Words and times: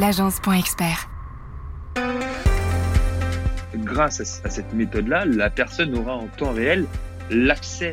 l'agence.expert. 0.00 1.10
Grâce 3.76 4.20
à, 4.44 4.48
cette 4.48 4.72
méthode-là, 4.72 5.26
la 5.26 5.50
personne 5.50 5.96
aura 5.96 6.14
en 6.14 6.26
temps 6.26 6.52
réel 6.52 6.86
l'accès 7.30 7.92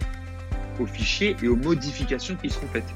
aux 0.79 0.85
fichiers 0.85 1.35
et 1.43 1.49
aux 1.49 1.57
modifications 1.57 2.35
qui 2.41 2.49
seront 2.49 2.67
faites. 2.67 2.93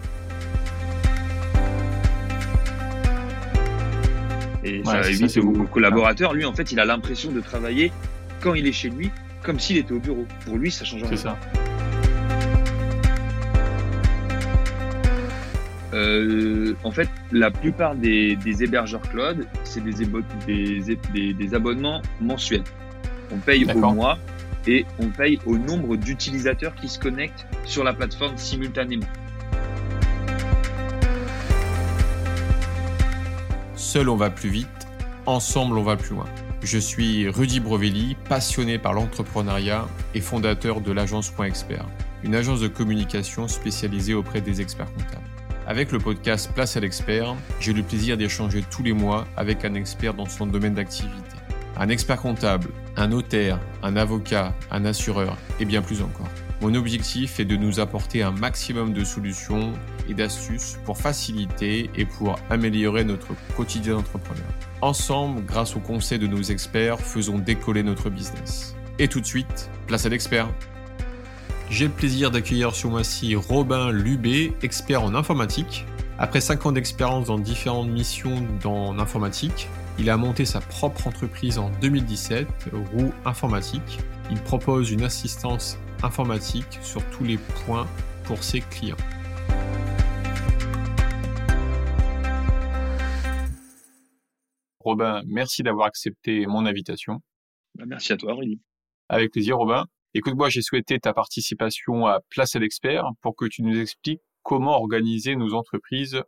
Et 4.63 4.81
ça 4.85 5.01
évite 5.10 5.37
au 5.37 5.63
collaborateur, 5.65 6.33
lui, 6.33 6.46
en 6.46 6.53
fait, 6.53 6.71
il 6.71 6.79
a 6.79 6.85
l'impression 6.85 7.31
de 7.31 7.41
travailler 7.41 7.91
quand 8.39 8.53
il 8.53 8.65
est 8.65 8.71
chez 8.71 8.89
lui, 8.89 9.12
comme 9.43 9.59
s'il 9.59 9.78
était 9.78 9.91
au 9.91 9.99
bureau. 9.99 10.25
Pour 10.46 10.57
lui, 10.57 10.71
ça 10.71 10.85
change 10.85 11.03
rien. 11.03 11.09
C'est 11.09 11.23
ça. 11.23 11.37
Euh, 15.93 16.73
en 16.84 16.91
fait, 16.91 17.09
la 17.32 17.52
plupart 17.52 17.95
des, 17.95 18.38
hébergeurs 18.62 19.02
cloud, 19.02 19.48
c'est 19.63 19.84
des, 19.84 20.05
des, 20.45 21.34
des, 21.34 21.53
abonnements 21.53 22.02
mensuels. 22.20 22.63
On 23.31 23.38
paye 23.38 23.66
au 23.66 23.94
mois 23.94 24.17
et 24.67 24.85
on 24.99 25.08
paye 25.08 25.39
au 25.45 25.58
nombre 25.58 25.95
d'utilisateurs 25.95 26.75
qui 26.75 26.89
se 26.89 26.99
connectent 26.99 27.45
sur 27.66 27.84
la 27.84 27.94
plateforme 27.94 28.38
simultanément. 28.38 29.08
Seul 33.75 34.09
on 34.09 34.16
va 34.16 34.30
plus 34.30 34.50
vite, 34.50 34.67
ensemble 35.25 35.77
on 35.77 35.84
va 35.84 35.95
plus 35.95 36.16
loin. 36.16 36.27
Je 36.61 36.77
suis 36.77 37.27
Rudy 37.27 37.59
Brovelli, 37.59 38.16
passionné 38.30 38.77
par 38.77 38.94
l'entrepreneuriat 38.94 39.88
et 40.13 40.22
fondateur 40.22 40.80
de 40.80 40.91
l'agence 40.91 41.31
Point 41.31 41.48
Expert, 41.48 41.88
une 42.23 42.36
agence 42.36 42.59
de 42.59 42.67
communication 42.67 43.48
spécialisée 43.48 44.13
auprès 44.13 44.41
des 44.41 44.61
experts 44.61 44.94
comptables. 44.94 45.30
Avec 45.67 45.91
le 45.91 45.99
podcast 45.99 46.51
Place 46.53 46.75
à 46.75 46.79
l'expert, 46.79 47.35
j'ai 47.59 47.71
le 47.71 47.83
plaisir 47.83 48.17
d'échanger 48.17 48.63
tous 48.69 48.81
les 48.81 48.93
mois 48.93 49.27
avec 49.38 49.63
un 49.63 49.75
expert 49.75 50.15
dans 50.15 50.25
son 50.25 50.47
domaine 50.47 50.73
d'activité. 50.73 51.13
Un 51.77 51.89
expert 51.89 52.19
comptable, 52.19 52.69
un 52.97 53.09
notaire, 53.09 53.59
un 53.83 53.95
avocat, 53.95 54.55
un 54.71 54.86
assureur 54.86 55.38
et 55.59 55.66
bien 55.66 55.83
plus 55.83 56.02
encore. 56.02 56.27
Mon 56.61 56.73
objectif 56.73 57.39
est 57.39 57.45
de 57.45 57.55
nous 57.55 57.80
apporter 57.80 58.23
un 58.23 58.31
maximum 58.31 58.94
de 58.94 59.03
solutions 59.03 59.73
et 60.09 60.13
d'astuces 60.16 60.77
pour 60.83 60.97
faciliter 60.97 61.89
et 61.95 62.05
pour 62.05 62.39
améliorer 62.49 63.03
notre 63.03 63.30
quotidien 63.55 63.93
d'entrepreneur. 63.93 64.45
Ensemble, 64.81 65.43
grâce 65.45 65.75
aux 65.75 65.80
conseils 65.80 66.19
de 66.19 66.27
nos 66.27 66.41
experts, 66.41 66.99
faisons 66.99 67.38
décoller 67.38 67.83
notre 67.83 68.09
business. 68.09 68.75
Et 68.97 69.08
tout 69.08 69.21
de 69.21 69.25
suite, 69.25 69.69
place 69.88 70.05
à 70.05 70.09
l'expert. 70.09 70.49
J'ai 71.72 71.88
le 71.88 71.94
plaisir 71.94 72.31
d'accueillir 72.31 72.75
sur 72.75 72.89
moi-ci 72.89 73.33
Robin 73.33 73.94
Lubé, 73.94 74.52
expert 74.61 75.03
en 75.03 75.16
informatique. 75.16 75.86
Après 76.19 76.41
5 76.41 76.66
ans 76.66 76.72
d'expérience 76.73 77.27
dans 77.27 77.39
différentes 77.39 77.88
missions 77.88 78.45
dans 78.61 78.94
l'informatique, 78.94 79.69
il 79.97 80.09
a 80.09 80.17
monté 80.17 80.44
sa 80.44 80.59
propre 80.59 81.08
entreprise 81.08 81.58
en 81.58 81.69
2017, 81.80 82.45
Roux 82.73 83.14
Informatique. 83.23 83.99
Il 84.30 84.42
propose 84.42 84.92
une 84.92 85.03
assistance 85.03 85.77
informatique 86.03 86.77
sur 86.81 87.09
tous 87.09 87.23
les 87.23 87.38
points 87.38 87.88
pour 88.25 88.44
ses 88.44 88.59
clients. 88.59 88.97
Robin, 94.81 95.22
merci 95.25 95.64
d'avoir 95.64 95.88
accepté 95.88 96.45
mon 96.47 96.66
invitation. 96.66 97.22
Bah, 97.75 97.86
merci 97.88 98.11
à 98.11 98.17
toi, 98.17 98.33
Rudy. 98.33 98.59
Avec 99.08 99.31
plaisir, 99.31 99.58
Robin. 99.58 99.86
Écoute-moi, 100.14 100.50
j'ai 100.50 100.62
souhaité 100.62 101.00
ta 101.00 101.14
participation 101.14 102.06
à 102.06 102.20
Place 102.30 102.58
à 102.58 102.59
l'expert 102.59 103.06
pour 103.22 103.34
que 103.34 103.45
tu 103.45 103.64
nous 103.64 103.80
expliques 103.80 104.22
comment 104.44 104.76
organiser 104.76 105.38
nos 105.38 105.54
entreprises 105.54 106.22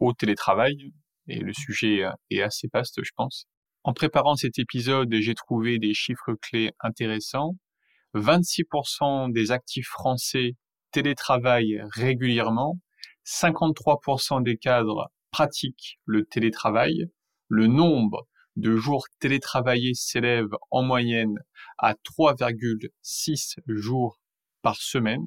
au 0.00 0.12
télétravail. 0.12 0.92
Et 1.28 1.38
le 1.38 1.52
sujet 1.52 2.04
est 2.30 2.42
assez 2.42 2.68
vaste, 2.72 3.00
je 3.04 3.10
pense. 3.14 3.46
En 3.84 3.92
préparant 3.92 4.34
cet 4.34 4.58
épisode, 4.58 5.14
j'ai 5.14 5.34
trouvé 5.34 5.78
des 5.78 5.94
chiffres 5.94 6.34
clés 6.42 6.72
intéressants. 6.80 7.54
26% 8.14 9.32
des 9.32 9.52
actifs 9.52 9.86
français 9.86 10.56
télétravaillent 10.90 11.80
régulièrement. 11.92 12.80
53% 13.24 14.42
des 14.42 14.56
cadres 14.56 15.12
pratiquent 15.30 16.00
le 16.06 16.24
télétravail. 16.24 17.04
Le 17.46 17.68
nombre 17.68 18.26
de 18.58 18.76
jours 18.76 19.06
télétravaillés 19.20 19.94
s'élève 19.94 20.48
en 20.70 20.82
moyenne 20.82 21.38
à 21.78 21.94
3,6 21.94 23.54
jours 23.68 24.20
par 24.62 24.76
semaine 24.76 25.24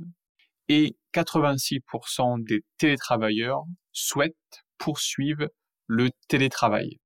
et 0.67 0.97
86% 1.13 2.43
des 2.43 2.63
télétravailleurs 2.77 3.63
souhaitent 3.93 4.35
poursuivre 4.77 5.47
le 5.87 6.09
télétravail. 6.27 6.99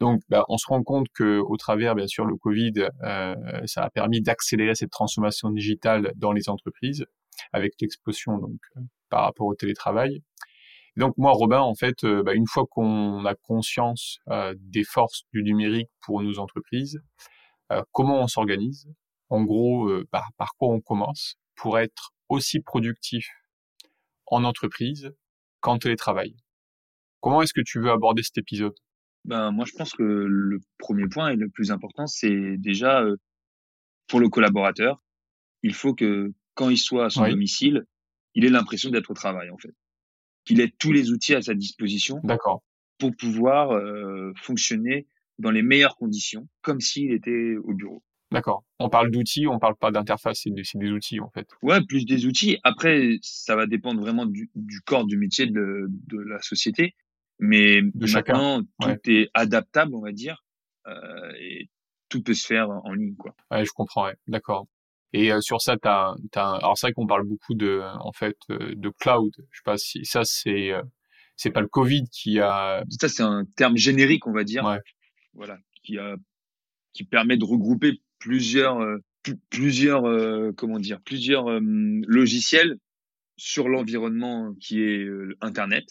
Donc, 0.00 0.22
bah, 0.28 0.44
on 0.48 0.56
se 0.56 0.66
rend 0.66 0.82
compte 0.82 1.08
que, 1.12 1.38
au 1.38 1.56
travers, 1.56 1.94
bien 1.94 2.06
sûr, 2.06 2.24
le 2.24 2.36
Covid, 2.36 2.88
euh, 3.02 3.34
ça 3.66 3.82
a 3.82 3.90
permis 3.90 4.22
d'accélérer 4.22 4.74
cette 4.74 4.90
transformation 4.90 5.50
digitale 5.50 6.12
dans 6.16 6.32
les 6.32 6.48
entreprises, 6.48 7.04
avec 7.52 7.74
l'explosion 7.80 8.38
donc 8.38 8.60
euh, 8.76 8.80
par 9.10 9.24
rapport 9.24 9.46
au 9.46 9.54
télétravail. 9.54 10.22
Donc 10.98 11.16
moi, 11.16 11.32
Robin, 11.32 11.60
en 11.60 11.74
fait, 11.74 12.04
euh, 12.04 12.22
bah, 12.22 12.34
une 12.34 12.46
fois 12.46 12.66
qu'on 12.66 13.24
a 13.24 13.34
conscience 13.34 14.18
des 14.56 14.84
forces 14.84 15.22
du 15.32 15.42
numérique 15.42 15.88
pour 16.00 16.22
nos 16.22 16.38
entreprises, 16.38 17.00
comment 17.92 18.20
on 18.22 18.26
s'organise? 18.26 18.88
En 19.30 19.42
gros, 19.44 19.90
bah, 20.12 20.24
par 20.36 20.54
quoi 20.56 20.68
on 20.68 20.80
commence 20.80 21.36
pour 21.54 21.78
être 21.78 22.12
aussi 22.28 22.60
productif 22.60 23.28
en 24.26 24.44
entreprise 24.44 25.12
qu'en 25.60 25.78
télétravail? 25.78 26.34
Comment 27.20 27.42
est-ce 27.42 27.52
que 27.52 27.60
tu 27.60 27.80
veux 27.80 27.90
aborder 27.90 28.22
cet 28.22 28.38
épisode? 28.38 28.74
Ben, 29.24 29.50
moi, 29.50 29.64
je 29.66 29.72
pense 29.72 29.92
que 29.92 30.02
le 30.02 30.60
premier 30.78 31.08
point 31.08 31.30
et 31.30 31.36
le 31.36 31.48
plus 31.48 31.70
important, 31.70 32.06
c'est 32.06 32.56
déjà 32.56 33.02
pour 34.08 34.20
le 34.20 34.28
collaborateur, 34.28 35.02
il 35.62 35.74
faut 35.74 35.94
que 35.94 36.32
quand 36.54 36.70
il 36.70 36.78
soit 36.78 37.06
à 37.06 37.10
son 37.10 37.28
domicile, 37.28 37.84
il 38.34 38.44
ait 38.44 38.50
l'impression 38.50 38.90
d'être 38.90 39.10
au 39.10 39.14
travail, 39.14 39.50
en 39.50 39.58
fait. 39.58 39.74
Qu'il 40.48 40.60
ait 40.60 40.72
tous 40.78 40.92
les 40.92 41.10
outils 41.10 41.34
à 41.34 41.42
sa 41.42 41.54
disposition 41.54 42.22
pour 42.98 43.14
pouvoir 43.14 43.78
fonctionner 44.36 45.06
dans 45.38 45.50
les 45.50 45.62
meilleures 45.62 45.96
conditions, 45.96 46.48
comme 46.62 46.80
s'il 46.80 47.12
était 47.12 47.56
au 47.62 47.74
bureau. 47.74 48.02
D'accord. 48.30 48.64
On 48.78 48.88
parle 48.88 49.10
d'outils, 49.10 49.46
on 49.46 49.58
parle 49.58 49.76
pas 49.76 49.90
d'interface, 49.90 50.40
c'est 50.44 50.50
des, 50.50 50.90
outils 50.90 51.20
en 51.20 51.30
fait. 51.30 51.48
Ouais, 51.62 51.80
plus 51.86 52.04
des 52.04 52.26
outils. 52.26 52.58
Après, 52.62 53.18
ça 53.22 53.56
va 53.56 53.66
dépendre 53.66 54.00
vraiment 54.00 54.26
du, 54.26 54.50
corps 54.84 55.06
du 55.06 55.16
métier 55.16 55.46
de, 55.46 55.86
de 55.88 56.18
la 56.18 56.40
société. 56.40 56.94
Mais 57.38 57.80
de 57.82 58.12
maintenant, 58.12 58.62
tout 58.80 59.10
est 59.10 59.30
adaptable, 59.32 59.94
on 59.94 60.00
va 60.00 60.12
dire, 60.12 60.44
euh, 60.88 61.32
et 61.38 61.68
tout 62.08 62.22
peut 62.22 62.34
se 62.34 62.46
faire 62.46 62.68
en 62.68 62.92
ligne, 62.92 63.14
quoi. 63.16 63.34
Ouais, 63.50 63.64
je 63.64 63.70
comprends, 63.70 64.06
ouais. 64.06 64.16
d'accord. 64.26 64.66
Et 65.12 65.32
euh, 65.32 65.40
sur 65.40 65.60
ça, 65.60 65.76
t'as, 65.76 66.14
t'as, 66.32 66.56
alors 66.56 66.76
c'est 66.76 66.88
vrai 66.88 66.92
qu'on 66.92 67.06
parle 67.06 67.26
beaucoup 67.26 67.54
de, 67.54 67.82
en 68.00 68.12
fait, 68.12 68.36
euh, 68.50 68.74
de 68.74 68.90
cloud. 68.90 69.32
Je 69.50 69.58
sais 69.58 69.62
pas 69.64 69.78
si 69.78 70.04
ça 70.04 70.24
c'est, 70.24 70.72
euh, 70.72 70.82
c'est 71.36 71.50
pas 71.50 71.60
le 71.60 71.68
Covid 71.68 72.04
qui 72.12 72.40
a. 72.40 72.82
Ça 73.00 73.08
c'est 73.08 73.22
un 73.22 73.44
terme 73.56 73.76
générique, 73.76 74.26
on 74.26 74.32
va 74.32 74.44
dire. 74.44 74.64
Ouais. 74.64 74.78
Voilà, 75.34 75.58
qui 75.84 75.98
a, 75.98 76.16
qui 76.92 77.04
permet 77.04 77.36
de 77.36 77.44
regrouper 77.44 78.00
plusieurs, 78.18 78.78
plusieurs, 79.50 80.02
comment 80.56 80.80
dire, 80.80 81.00
plusieurs 81.00 81.46
logiciels 81.60 82.76
sur 83.36 83.68
l'environnement 83.68 84.52
qui 84.60 84.80
est 84.80 85.06
Internet. 85.40 85.84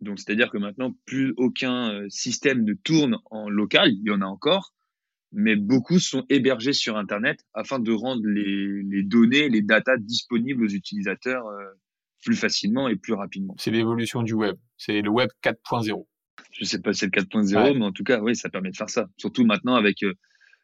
Donc, 0.00 0.18
c'est-à-dire 0.18 0.50
que 0.50 0.58
maintenant, 0.58 0.92
plus 1.04 1.34
aucun 1.36 1.92
euh, 1.92 2.06
système 2.08 2.64
ne 2.64 2.74
tourne 2.74 3.18
en 3.30 3.48
local. 3.48 3.90
Il 3.92 4.06
y 4.06 4.10
en 4.10 4.22
a 4.22 4.26
encore, 4.26 4.72
mais 5.32 5.56
beaucoup 5.56 5.98
sont 5.98 6.24
hébergés 6.28 6.72
sur 6.72 6.96
Internet 6.96 7.40
afin 7.54 7.78
de 7.78 7.92
rendre 7.92 8.22
les, 8.26 8.82
les 8.82 9.02
données, 9.02 9.48
les 9.48 9.62
datas 9.62 9.96
disponibles 9.98 10.64
aux 10.64 10.68
utilisateurs 10.68 11.46
euh, 11.46 11.64
plus 12.24 12.36
facilement 12.36 12.88
et 12.88 12.96
plus 12.96 13.14
rapidement. 13.14 13.54
C'est 13.58 13.70
l'évolution 13.70 14.22
du 14.22 14.34
web. 14.34 14.56
C'est 14.76 15.00
le 15.02 15.10
web 15.10 15.30
4.0. 15.42 16.06
Je 16.52 16.64
sais 16.64 16.80
pas 16.80 16.92
si 16.92 17.00
c'est 17.00 17.14
le 17.14 17.22
4.0, 17.22 17.78
mais 17.78 17.84
en 17.84 17.92
tout 17.92 18.04
cas, 18.04 18.20
oui, 18.20 18.34
ça 18.34 18.48
permet 18.48 18.70
de 18.70 18.76
faire 18.76 18.90
ça. 18.90 19.08
Surtout 19.16 19.44
maintenant 19.44 19.74
avec 19.74 20.02
euh, 20.02 20.14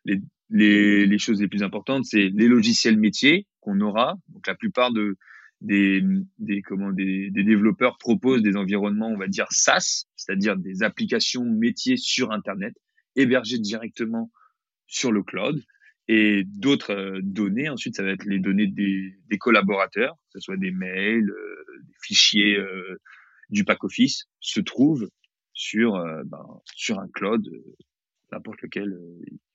les, 0.04 0.20
les, 0.50 1.06
les 1.06 1.18
choses 1.18 1.40
les 1.40 1.48
plus 1.48 1.62
importantes, 1.62 2.04
c'est 2.04 2.30
les 2.34 2.48
logiciels 2.48 2.98
métiers 2.98 3.46
qu'on 3.60 3.80
aura. 3.80 4.16
Donc, 4.28 4.46
la 4.46 4.54
plupart 4.54 4.92
de, 4.92 5.16
des, 5.60 6.02
des, 6.38 6.62
comment, 6.62 6.92
des, 6.92 7.30
des, 7.30 7.44
développeurs 7.44 7.98
proposent 7.98 8.42
des 8.42 8.56
environnements, 8.56 9.08
on 9.08 9.16
va 9.16 9.28
dire 9.28 9.46
SaaS, 9.50 10.06
c'est-à-dire 10.16 10.56
des 10.56 10.82
applications 10.82 11.44
métiers 11.44 11.96
sur 11.96 12.32
Internet, 12.32 12.74
hébergées 13.14 13.58
directement 13.58 14.30
sur 14.86 15.12
le 15.12 15.22
cloud. 15.22 15.62
Et 16.08 16.44
d'autres 16.44 16.94
euh, 16.94 17.20
données, 17.22 17.68
ensuite, 17.68 17.96
ça 17.96 18.04
va 18.04 18.10
être 18.10 18.24
les 18.24 18.38
données 18.38 18.68
des, 18.68 19.16
des 19.28 19.38
collaborateurs, 19.38 20.14
que 20.14 20.38
ce 20.38 20.40
soit 20.40 20.56
des 20.56 20.70
mails, 20.70 21.28
euh, 21.30 21.64
des 21.82 21.94
fichiers 22.00 22.56
euh, 22.56 23.00
du 23.50 23.64
pack-office, 23.64 24.26
se 24.40 24.60
trouvent 24.60 25.08
sur, 25.52 25.92
ben, 26.26 26.60
sur 26.74 26.98
un 26.98 27.08
cloud, 27.08 27.48
n'importe 28.30 28.60
lequel 28.60 28.94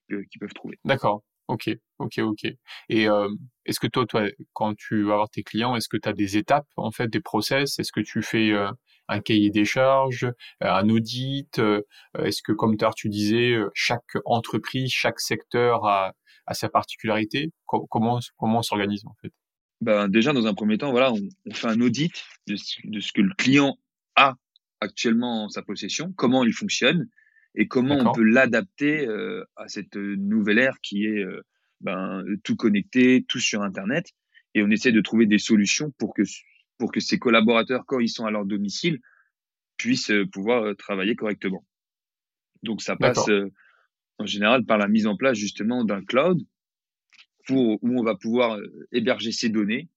qu'ils 0.10 0.39
peuvent 0.39 0.54
trouver. 0.54 0.80
D'accord. 0.83 1.24
Ok, 1.48 1.69
ok, 2.00 2.19
ok. 2.19 2.45
Et 2.89 3.06
est-ce 3.66 3.80
que 3.80 3.88
toi, 3.88 4.07
toi, 4.07 4.27
quand 4.54 4.74
tu 4.75 5.04
vas 5.04 5.18
voir 5.18 5.30
tes 5.30 5.44
clients, 5.44 5.75
est-ce 5.75 5.89
que 5.89 5.98
tu 5.98 6.10
as 6.10 6.13
des 6.13 6.38
étapes, 6.38 6.66
en 6.75 6.89
fait, 6.89 7.07
des 7.07 7.19
process? 7.19 7.77
Est-ce 7.77 7.92
que 7.92 8.00
tu 8.00 8.24
fais 8.24 8.51
un 9.12 9.19
cahier 9.19 9.50
des 9.50 9.66
charges, 9.66 10.28
un 10.62 10.90
audit 10.90 11.60
Est-ce 12.18 12.42
que, 12.42 12.52
comme 12.52 12.75
tu 12.96 13.10
disais, 13.10 13.56
chaque 13.74 14.18
entreprise, 14.25 14.92
chaque 14.92 15.19
secteur 15.19 15.86
a, 15.86 16.13
a 16.46 16.54
sa 16.54 16.69
particularité? 16.69 17.52
Comment 17.66 18.19
comment 18.38 18.60
on 18.60 18.63
s'organise 18.63 19.06
en 19.06 19.16
fait? 19.22 19.31
Ben, 19.81 20.08
déjà 20.08 20.31
dans 20.31 20.46
un 20.46 20.54
premier 20.54 20.78
temps, 20.78 20.92
voilà, 20.92 21.12
on, 21.12 21.19
on 21.48 21.54
fait 21.54 21.68
un 21.68 21.81
audit 21.81 22.13
de, 22.48 22.56
de, 22.86 23.00
ce 23.00 23.12
que 23.12 23.22
le 23.22 23.34
client 23.36 23.78
a 24.16 24.36
actuellement 24.80 25.46
en 25.46 25.50
sa 25.50 25.63
possession, 25.63 26.13
comment 26.16 26.44
il 26.44 26.54
fonctionne 26.54 27.10
et 27.56 27.68
comment 27.68 27.96
on 27.96 28.12
peut 28.13 28.24
l'adapter 28.24 29.08
euh, 29.08 29.44
à 29.56 29.68
cette 29.68 29.96
nouvelle 29.96 30.60
ère 30.60 30.80
qui 30.81 31.06
est 31.06 31.24
euh, 31.24 31.42
ben, 31.81 32.24
tout 32.44 32.56
connecté, 32.56 33.25
tout 33.28 33.40
sur 33.40 33.62
Internet. 33.63 34.12
Et 34.54 34.63
on 34.63 34.69
essaie 34.69 34.92
de 34.92 35.02
trouver 35.02 35.25
des 35.25 35.40
solutions 35.40 35.92
pour 35.98 36.13
que 36.13 36.24
pour 36.81 36.92
que 36.92 37.00
ces 37.00 37.19
collaborateurs, 37.19 37.86
quand 37.86 38.00
ils 38.00 38.10
sont 38.10 38.25
à 38.25 38.31
leur 38.31 38.44
domicile, 38.44 39.01
puissent 39.78 40.10
euh, 40.10 40.25
pouvoir 40.25 40.75
travailler 40.78 41.16
correctement. 41.16 41.63
Donc 42.63 42.81
ça 42.81 42.95
passe 42.95 43.30
en 44.18 44.25
général 44.25 44.66
par 44.66 44.80
la 44.80 44.88
mise 44.88 45.06
en 45.06 45.16
place 45.16 45.38
justement 45.38 45.86
d'un 45.86 46.04
cloud 46.04 46.39
pour 47.45 47.78
où 47.83 48.00
on 48.00 48.04
va 48.04 48.16
pouvoir 48.16 48.57
héberger 48.92 49.31
ces 49.31 49.50
données 49.50 49.89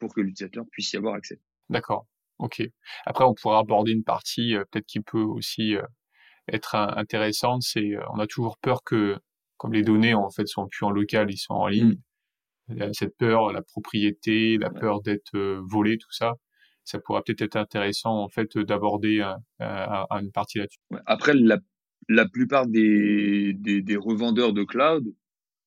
pour 0.00 0.14
que 0.14 0.20
l'utilisateur 0.20 0.66
puisse 0.70 0.92
y 0.92 0.98
avoir 0.98 1.14
accès. 1.14 1.40
D'accord. 1.70 2.06
Ok. 2.38 2.62
Après, 3.06 3.24
on 3.24 3.32
pourra 3.32 3.60
aborder 3.60 3.92
une 3.92 4.04
partie 4.04 4.54
peut-être 4.70 4.86
qui 4.86 5.00
peut 5.00 5.22
aussi 5.22 5.76
être 6.48 6.74
intéressante. 6.74 7.62
C'est 7.62 7.92
on 8.12 8.18
a 8.18 8.26
toujours 8.26 8.58
peur 8.58 8.84
que, 8.84 9.18
comme 9.56 9.72
les 9.72 9.82
données 9.82 10.12
en 10.12 10.28
fait 10.30 10.46
sont 10.46 10.68
plus 10.68 10.84
en 10.84 10.90
local, 10.90 11.30
ils 11.30 11.38
sont 11.38 11.54
en 11.54 11.68
ligne. 11.68 11.96
Cette 12.92 13.16
peur, 13.16 13.52
la 13.52 13.62
propriété, 13.62 14.58
la 14.58 14.70
peur 14.70 15.02
d'être 15.02 15.60
volé, 15.68 15.98
tout 15.98 16.12
ça, 16.12 16.34
ça 16.84 16.98
pourra 16.98 17.22
peut-être 17.22 17.42
être 17.42 17.56
intéressant 17.56 18.18
en 18.18 18.28
fait 18.28 18.58
d'aborder 18.58 19.22
une 19.60 20.32
partie 20.32 20.58
là-dessus. 20.58 20.78
Après, 21.06 21.34
la, 21.34 21.58
la 22.08 22.28
plupart 22.28 22.66
des, 22.66 23.52
des, 23.54 23.82
des, 23.82 23.96
revendeurs 23.96 24.52
de 24.52 24.64
cloud 24.64 25.04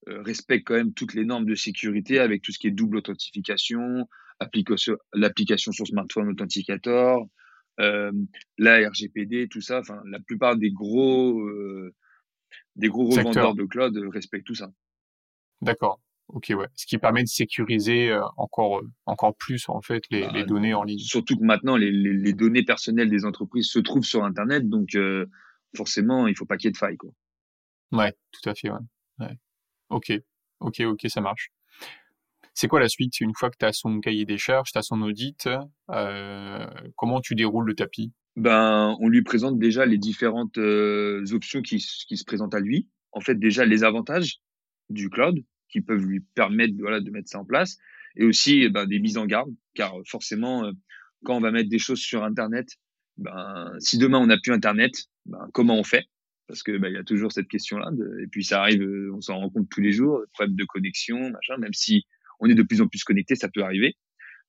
respectent 0.07 0.67
quand 0.67 0.75
même 0.75 0.93
toutes 0.93 1.13
les 1.13 1.25
normes 1.25 1.45
de 1.45 1.55
sécurité 1.55 2.19
avec 2.19 2.41
tout 2.41 2.51
ce 2.51 2.59
qui 2.59 2.67
est 2.67 2.71
double 2.71 2.97
authentification, 2.97 4.07
l'application 5.13 5.71
sur 5.71 5.87
smartphone 5.87 6.29
authenticator, 6.29 7.27
euh, 7.79 8.11
la 8.57 8.89
RGPD, 8.89 9.47
tout 9.49 9.61
ça. 9.61 9.79
Enfin, 9.79 10.01
la 10.05 10.19
plupart 10.19 10.55
des 10.55 10.71
gros 10.71 11.39
euh, 11.41 11.93
des 12.75 12.87
gros 12.87 13.09
revendeurs 13.09 13.55
de 13.55 13.65
cloud 13.65 13.97
respectent 14.11 14.47
tout 14.47 14.55
ça. 14.55 14.71
D'accord. 15.61 15.99
Ok, 16.27 16.51
ouais. 16.57 16.67
Ce 16.75 16.85
qui 16.85 16.97
permet 16.97 17.21
de 17.21 17.27
sécuriser 17.27 18.09
euh, 18.09 18.21
encore 18.37 18.81
encore 19.05 19.35
plus 19.35 19.69
en 19.69 19.81
fait 19.81 20.03
les, 20.09 20.21
bah, 20.21 20.31
les 20.33 20.43
données 20.43 20.73
en 20.73 20.83
ligne. 20.83 20.99
Surtout 20.99 21.37
que 21.37 21.43
maintenant 21.43 21.77
les, 21.77 21.91
les, 21.91 22.13
les, 22.13 22.33
données 22.33 22.63
personnelles 22.63 23.09
des 23.09 23.25
entreprises 23.25 23.69
se 23.69 23.79
trouvent 23.79 24.03
sur 24.03 24.23
Internet, 24.23 24.67
donc 24.67 24.97
forcément 25.75 26.27
il 26.27 26.35
faut 26.35 26.45
pas 26.45 26.57
qu'il 26.57 26.67
y 26.67 26.69
ait 26.69 26.71
de 26.71 26.77
failles 26.77 26.97
quoi. 26.97 27.11
Ouais, 27.91 28.13
tout 28.31 28.49
à 28.49 28.55
fait. 28.55 28.69
Ouais. 28.69 28.79
ouais. 29.19 29.37
Ok, 29.89 30.11
ok, 30.59 30.81
ok, 30.81 31.05
ça 31.07 31.21
marche. 31.21 31.51
C'est 32.53 32.69
quoi 32.69 32.79
la 32.79 32.89
suite 32.89 33.19
Une 33.19 33.35
fois 33.35 33.49
que 33.49 33.57
tu 33.59 33.65
as 33.65 33.73
son 33.73 33.99
cahier 33.99 34.25
des 34.25 34.37
charges, 34.37 34.71
tu 34.71 34.77
as 34.77 34.81
son 34.81 35.01
audit, 35.01 35.49
euh, 35.91 36.65
comment 36.95 37.19
tu 37.19 37.35
déroules 37.35 37.65
le 37.65 37.75
tapis? 37.75 38.13
Ben, 38.37 38.95
On 39.01 39.09
lui 39.09 39.23
présente 39.23 39.59
déjà 39.59 39.85
les 39.85 39.97
différentes 39.97 40.57
euh, 40.57 41.23
options 41.33 41.61
qui, 41.61 41.77
qui, 42.07 42.17
se 42.17 42.23
présentent 42.23 42.55
à 42.55 42.59
lui. 42.59 42.89
En 43.11 43.19
fait, 43.19 43.35
déjà 43.35 43.65
les 43.65 43.83
avantages 43.83 44.39
du 44.89 45.09
cloud 45.09 45.43
qui 45.75 45.81
peuvent 45.81 46.05
lui 46.05 46.21
permettre 46.35 46.73
voilà, 46.79 47.01
de 47.01 47.11
mettre 47.11 47.27
ça 47.27 47.37
en 47.37 47.43
place 47.43 47.77
et 48.15 48.23
aussi 48.23 48.61
eh 48.61 48.69
ben, 48.69 48.85
des 48.85 48.99
mises 48.99 49.17
en 49.17 49.25
garde, 49.25 49.53
car 49.73 49.93
forcément, 50.07 50.63
euh, 50.63 50.71
quand 51.25 51.35
on 51.35 51.41
va 51.41 51.51
mettre 51.51 51.69
des 51.69 51.79
choses 51.79 51.99
sur 51.99 52.23
Internet, 52.23 52.69
ben, 53.17 53.73
si 53.79 53.97
demain 53.97 54.19
on 54.19 54.27
n'a 54.27 54.37
plus 54.37 54.53
Internet, 54.53 54.93
ben, 55.25 55.49
comment 55.53 55.77
on 55.77 55.83
fait? 55.83 56.05
Parce 56.47 56.63
que 56.63 56.77
ben, 56.77 56.87
il 56.87 56.93
y 56.93 56.97
a 56.97 57.03
toujours 57.03 57.33
cette 57.33 57.49
question-là. 57.49 57.91
Et 58.23 58.27
puis 58.27 58.45
ça 58.45 58.61
arrive, 58.61 58.81
euh, 58.83 59.11
on 59.13 59.19
s'en 59.19 59.37
rend 59.37 59.49
compte 59.49 59.67
tous 59.69 59.81
les 59.81 59.91
jours, 59.91 60.21
problème 60.31 60.55
de 60.55 60.63
connexion, 60.63 61.29
machin. 61.29 61.57
Même 61.57 61.73
si 61.73 62.05
on 62.39 62.47
est 62.47 62.55
de 62.55 62.63
plus 62.63 62.79
en 62.79 62.87
plus 62.87 63.03
connecté, 63.03 63.35
ça 63.35 63.49
peut 63.49 63.63
arriver. 63.63 63.97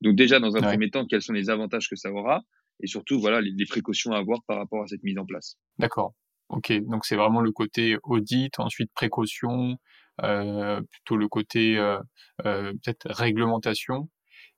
Donc 0.00 0.14
déjà, 0.14 0.38
dans 0.38 0.55
un 0.56 0.61
premier 0.61 0.90
temps, 0.90 1.06
quels 1.06 1.23
sont 1.23 1.32
les 1.32 1.50
avantages 1.50 1.88
que 1.88 1.96
ça 1.96 2.12
aura? 2.12 2.43
Et 2.81 2.87
surtout, 2.87 3.19
voilà, 3.19 3.40
les, 3.40 3.67
précautions 3.67 4.12
à 4.12 4.19
avoir 4.19 4.44
par 4.46 4.58
rapport 4.58 4.82
à 4.82 4.87
cette 4.87 5.02
mise 5.02 5.19
en 5.19 5.25
place. 5.25 5.56
D'accord. 5.78 6.14
Ok, 6.50 6.73
donc 6.84 7.05
c'est 7.05 7.17
vraiment 7.17 7.40
le 7.40 7.50
côté 7.50 7.96
audit, 8.05 8.56
ensuite 8.61 8.93
précaution, 8.94 9.73
euh, 9.73 9.75
plutôt 10.18 11.16
le 11.16 11.28
côté 11.28 11.78
euh, 11.78 11.98
euh, 12.44 12.72
peut-être 12.72 13.08
réglementation. 13.10 14.08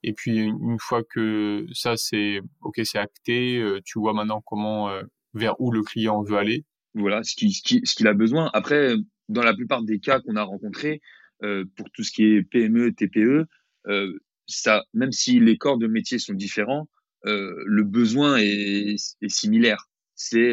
Et 0.03 0.13
puis 0.13 0.39
une 0.39 0.79
fois 0.79 1.03
que 1.03 1.67
ça 1.73 1.97
c'est 1.97 2.41
ok, 2.61 2.81
c'est 2.85 2.99
acté, 2.99 3.59
euh, 3.59 3.81
tu 3.85 3.99
vois 3.99 4.13
maintenant 4.13 4.41
comment 4.45 4.89
euh, 4.91 5.03
vers 5.35 5.61
où 5.61 5.73
le 5.73 5.83
client 5.83 6.23
veut 6.23 6.37
aller. 6.37 6.65
Voilà, 6.95 7.23
ce 7.23 7.35
qu'il 7.35 7.53
ce 7.53 7.95
qu'il 7.95 8.07
a 8.07 8.15
besoin. 8.15 8.51
Après, 8.53 8.95
dans 9.29 9.43
la 9.43 9.55
plupart 9.55 9.83
des 9.83 9.99
cas 9.99 10.21
qu'on 10.21 10.37
a 10.37 10.43
rencontrés, 10.43 11.01
euh, 11.43 11.65
pour 11.77 11.91
tout 11.91 12.03
ce 12.03 12.11
qui 12.11 12.25
est 12.25 12.43
PME, 12.43 12.93
TPE, 12.93 13.47
euh, 13.87 14.19
ça, 14.47 14.85
même 14.95 15.13
si 15.13 15.39
les 15.39 15.57
corps 15.57 15.79
de 15.79 15.87
métier 15.87 16.19
sont 16.19 16.33
différents, 16.33 16.89
euh, 17.27 17.55
le 17.67 17.85
besoin 17.85 18.39
est, 18.39 18.97
est 19.21 19.29
similaire. 19.29 19.89
C'est 20.15 20.53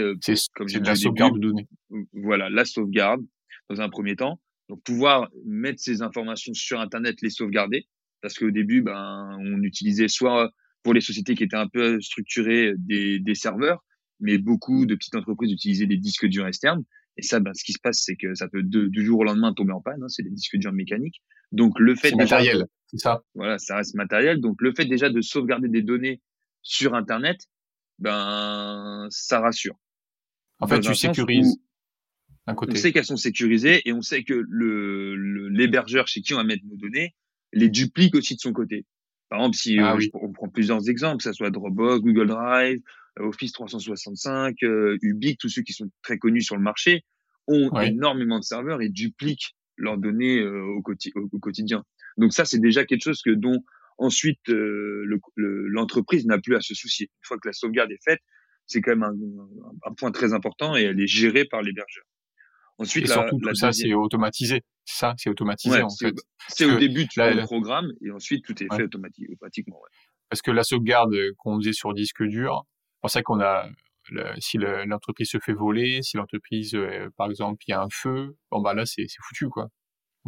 comme 0.54 0.68
j'ai 0.68 0.80
la 0.80 0.96
sauvegarde 0.96 1.36
de 1.36 1.40
données. 1.40 1.68
Voilà, 2.13 2.50
la 2.50 2.66
sauvegarde 2.66 3.22
dans 3.69 3.81
un 3.81 3.90
premier 3.90 4.16
temps. 4.16 4.40
Donc 4.70 4.82
pouvoir 4.84 5.30
mettre 5.46 5.80
ces 5.80 6.02
informations 6.02 6.54
sur 6.54 6.80
Internet, 6.80 7.22
les 7.22 7.30
sauvegarder, 7.30 7.88
parce 8.22 8.38
qu'au 8.38 8.52
début, 8.52 8.82
ben, 8.82 9.38
on 9.40 9.62
utilisait 9.62 10.08
soit 10.08 10.52
pour 10.84 10.94
les 10.94 11.02
sociétés 11.02 11.36
qui 11.36 11.44
étaient 11.44 11.56
un 11.56 11.68
peu 11.68 12.00
structurées 12.02 12.74
des, 12.78 13.20
des 13.20 13.36
serveurs, 13.36 13.84
mais 14.20 14.38
beaucoup 14.38 14.86
de 14.86 14.96
petites 14.96 15.16
entreprises 15.16 15.52
utilisaient 15.52 15.88
des 15.88 15.98
disques 15.98 16.26
durs 16.26 16.48
externes. 16.48 16.84
Et 17.18 17.22
ça, 17.22 17.40
ben, 17.40 17.54
ce 17.54 17.64
qui 17.64 17.74
se 17.74 17.80
passe, 17.82 18.02
c'est 18.04 18.16
que 18.16 18.34
ça 18.34 18.48
peut 18.48 18.64
de, 18.64 18.88
du 18.88 19.06
jour 19.06 19.20
au 19.20 19.24
lendemain 19.24 19.54
tomber 19.54 19.72
en 19.72 19.82
panne. 19.82 20.02
Hein, 20.04 20.10
c'est 20.10 20.24
des 20.24 20.32
disques 20.32 20.58
durs 20.58 20.74
mécaniques. 20.74 21.22
Donc 21.52 21.80
le 21.80 21.96
fait 21.96 22.12
déjà 22.12 22.38
matériel, 22.38 22.66
c'est 22.88 22.98
ça. 22.98 23.24
Voilà, 23.36 23.58
ça 23.58 23.78
reste 23.78 23.96
matériel. 23.96 24.42
Donc 24.42 24.62
le 24.62 24.74
fait 24.76 24.86
déjà 24.86 25.10
de 25.10 25.22
sauvegarder 25.22 25.70
des 25.70 25.82
données 25.82 26.22
sur 26.62 26.96
Internet, 26.96 27.38
ben 28.00 29.08
ça 29.10 29.40
rassure. 29.40 29.80
En 30.60 30.68
fait, 30.68 30.80
tu 30.80 30.96
sécurises. 30.96 31.58
Côté. 32.53 32.74
On 32.74 32.75
sait 32.75 32.92
qu'elles 32.92 33.06
sont 33.06 33.18
sécurisées 33.18 33.81
et 33.86 33.94
on 33.94 34.01
sait 34.01 34.24
que 34.24 34.33
le 34.47 35.15
l'hébergeur 35.50 36.07
chez 36.07 36.21
qui 36.21 36.33
on 36.33 36.38
va 36.38 36.44
mettre 36.44 36.63
nos 36.65 36.75
données 36.75 37.15
les 37.53 37.69
duplique 37.69 38.15
aussi 38.15 38.36
de 38.36 38.39
son 38.39 38.53
côté. 38.53 38.86
Par 39.30 39.39
exemple, 39.39 39.57
si 39.57 39.80
ah 39.80 39.95
euh, 39.95 40.07
on 40.13 40.31
prend 40.31 40.50
plusieurs 40.50 40.88
exemples, 40.89 41.18
que 41.18 41.24
ce 41.24 41.33
soit 41.33 41.50
Dropbox, 41.50 42.01
Google 42.01 42.27
Drive, 42.27 42.80
Office 43.19 43.53
365, 43.53 44.56
euh, 44.63 44.97
Ubique, 45.01 45.39
tous 45.39 45.50
ceux 45.50 45.63
qui 45.63 45.74
sont 45.74 45.89
très 46.03 46.18
connus 46.18 46.42
sur 46.42 46.56
le 46.56 46.62
marché, 46.62 47.03
ont 47.47 47.80
énormément 47.80 48.40
de 48.40 48.44
serveurs 48.44 48.81
et 48.81 48.90
dupliquent 48.90 49.56
leurs 49.78 49.97
données 49.97 50.40
euh, 50.40 50.64
au, 50.64 50.83
au, 51.16 51.40
quotidien. 51.40 51.83
Donc 52.18 52.33
ça, 52.33 52.45
c'est 52.45 52.59
déjà 52.59 52.85
quelque 52.85 53.04
chose 53.04 53.21
que 53.21 53.31
dont 53.31 53.64
ensuite 53.97 54.49
euh, 54.49 55.06
l'entreprise 55.35 56.25
n'a 56.25 56.40
plus 56.40 56.56
à 56.56 56.61
se 56.61 56.73
soucier. 56.73 57.07
Une 57.07 57.28
fois 57.28 57.37
que 57.37 57.47
la 57.47 57.54
sauvegarde 57.54 57.92
est 57.92 58.04
faite, 58.04 58.21
c'est 58.66 58.81
quand 58.81 58.92
même 58.92 59.04
un, 59.04 59.90
un, 59.90 59.94
point 59.94 60.11
très 60.11 60.33
important 60.33 60.75
et 60.75 60.83
elle 60.83 60.99
est 60.99 61.07
gérée 61.07 61.45
par 61.45 61.61
l'hébergeur. 61.61 62.04
Ensuite, 62.78 63.06
et 63.06 63.08
surtout, 63.08 63.40
tout 63.40 63.56
ça, 63.56 63.72
c'est 63.72 63.94
automatisé. 63.94 64.62
Ça, 64.84 65.14
c'est 65.18 65.30
automatisé 65.30 65.82
en 65.82 65.90
fait. 65.90 66.14
C'est 66.50 66.66
au 66.66 66.78
début, 66.78 67.08
tu 67.08 67.20
le 67.20 67.44
programme 67.44 67.92
et 68.02 68.12
ensuite 68.12 68.46
tout 68.46 68.62
est 68.64 68.68
fait 68.76 68.84
automatiquement. 68.84 69.80
Parce 70.30 70.42
que 70.42 70.52
la 70.52 70.64
sauvegarde 70.64 71.16
qu'on 71.38 71.58
faisait 71.58 71.74
sur 71.74 71.94
disque 71.94 72.24
dur, 72.24 72.66
pour 73.02 73.10
ça 73.10 73.22
qu'on 73.22 73.40
a 73.40 73.68
si 74.40 74.58
l'entreprise 74.58 75.30
se 75.30 75.40
fait 75.40 75.54
voler, 75.54 76.02
si 76.04 76.18
l'entreprise, 76.18 76.76
euh, 76.76 77.10
par 77.18 77.30
exemple, 77.30 77.64
il 77.68 77.72
y 77.72 77.74
a 77.74 77.82
un 77.82 77.90
feu, 77.92 78.36
bon 78.52 78.62
bah 78.62 78.74
là 78.74 78.86
c'est 78.86 79.08
foutu 79.22 79.50
quoi. 79.50 79.70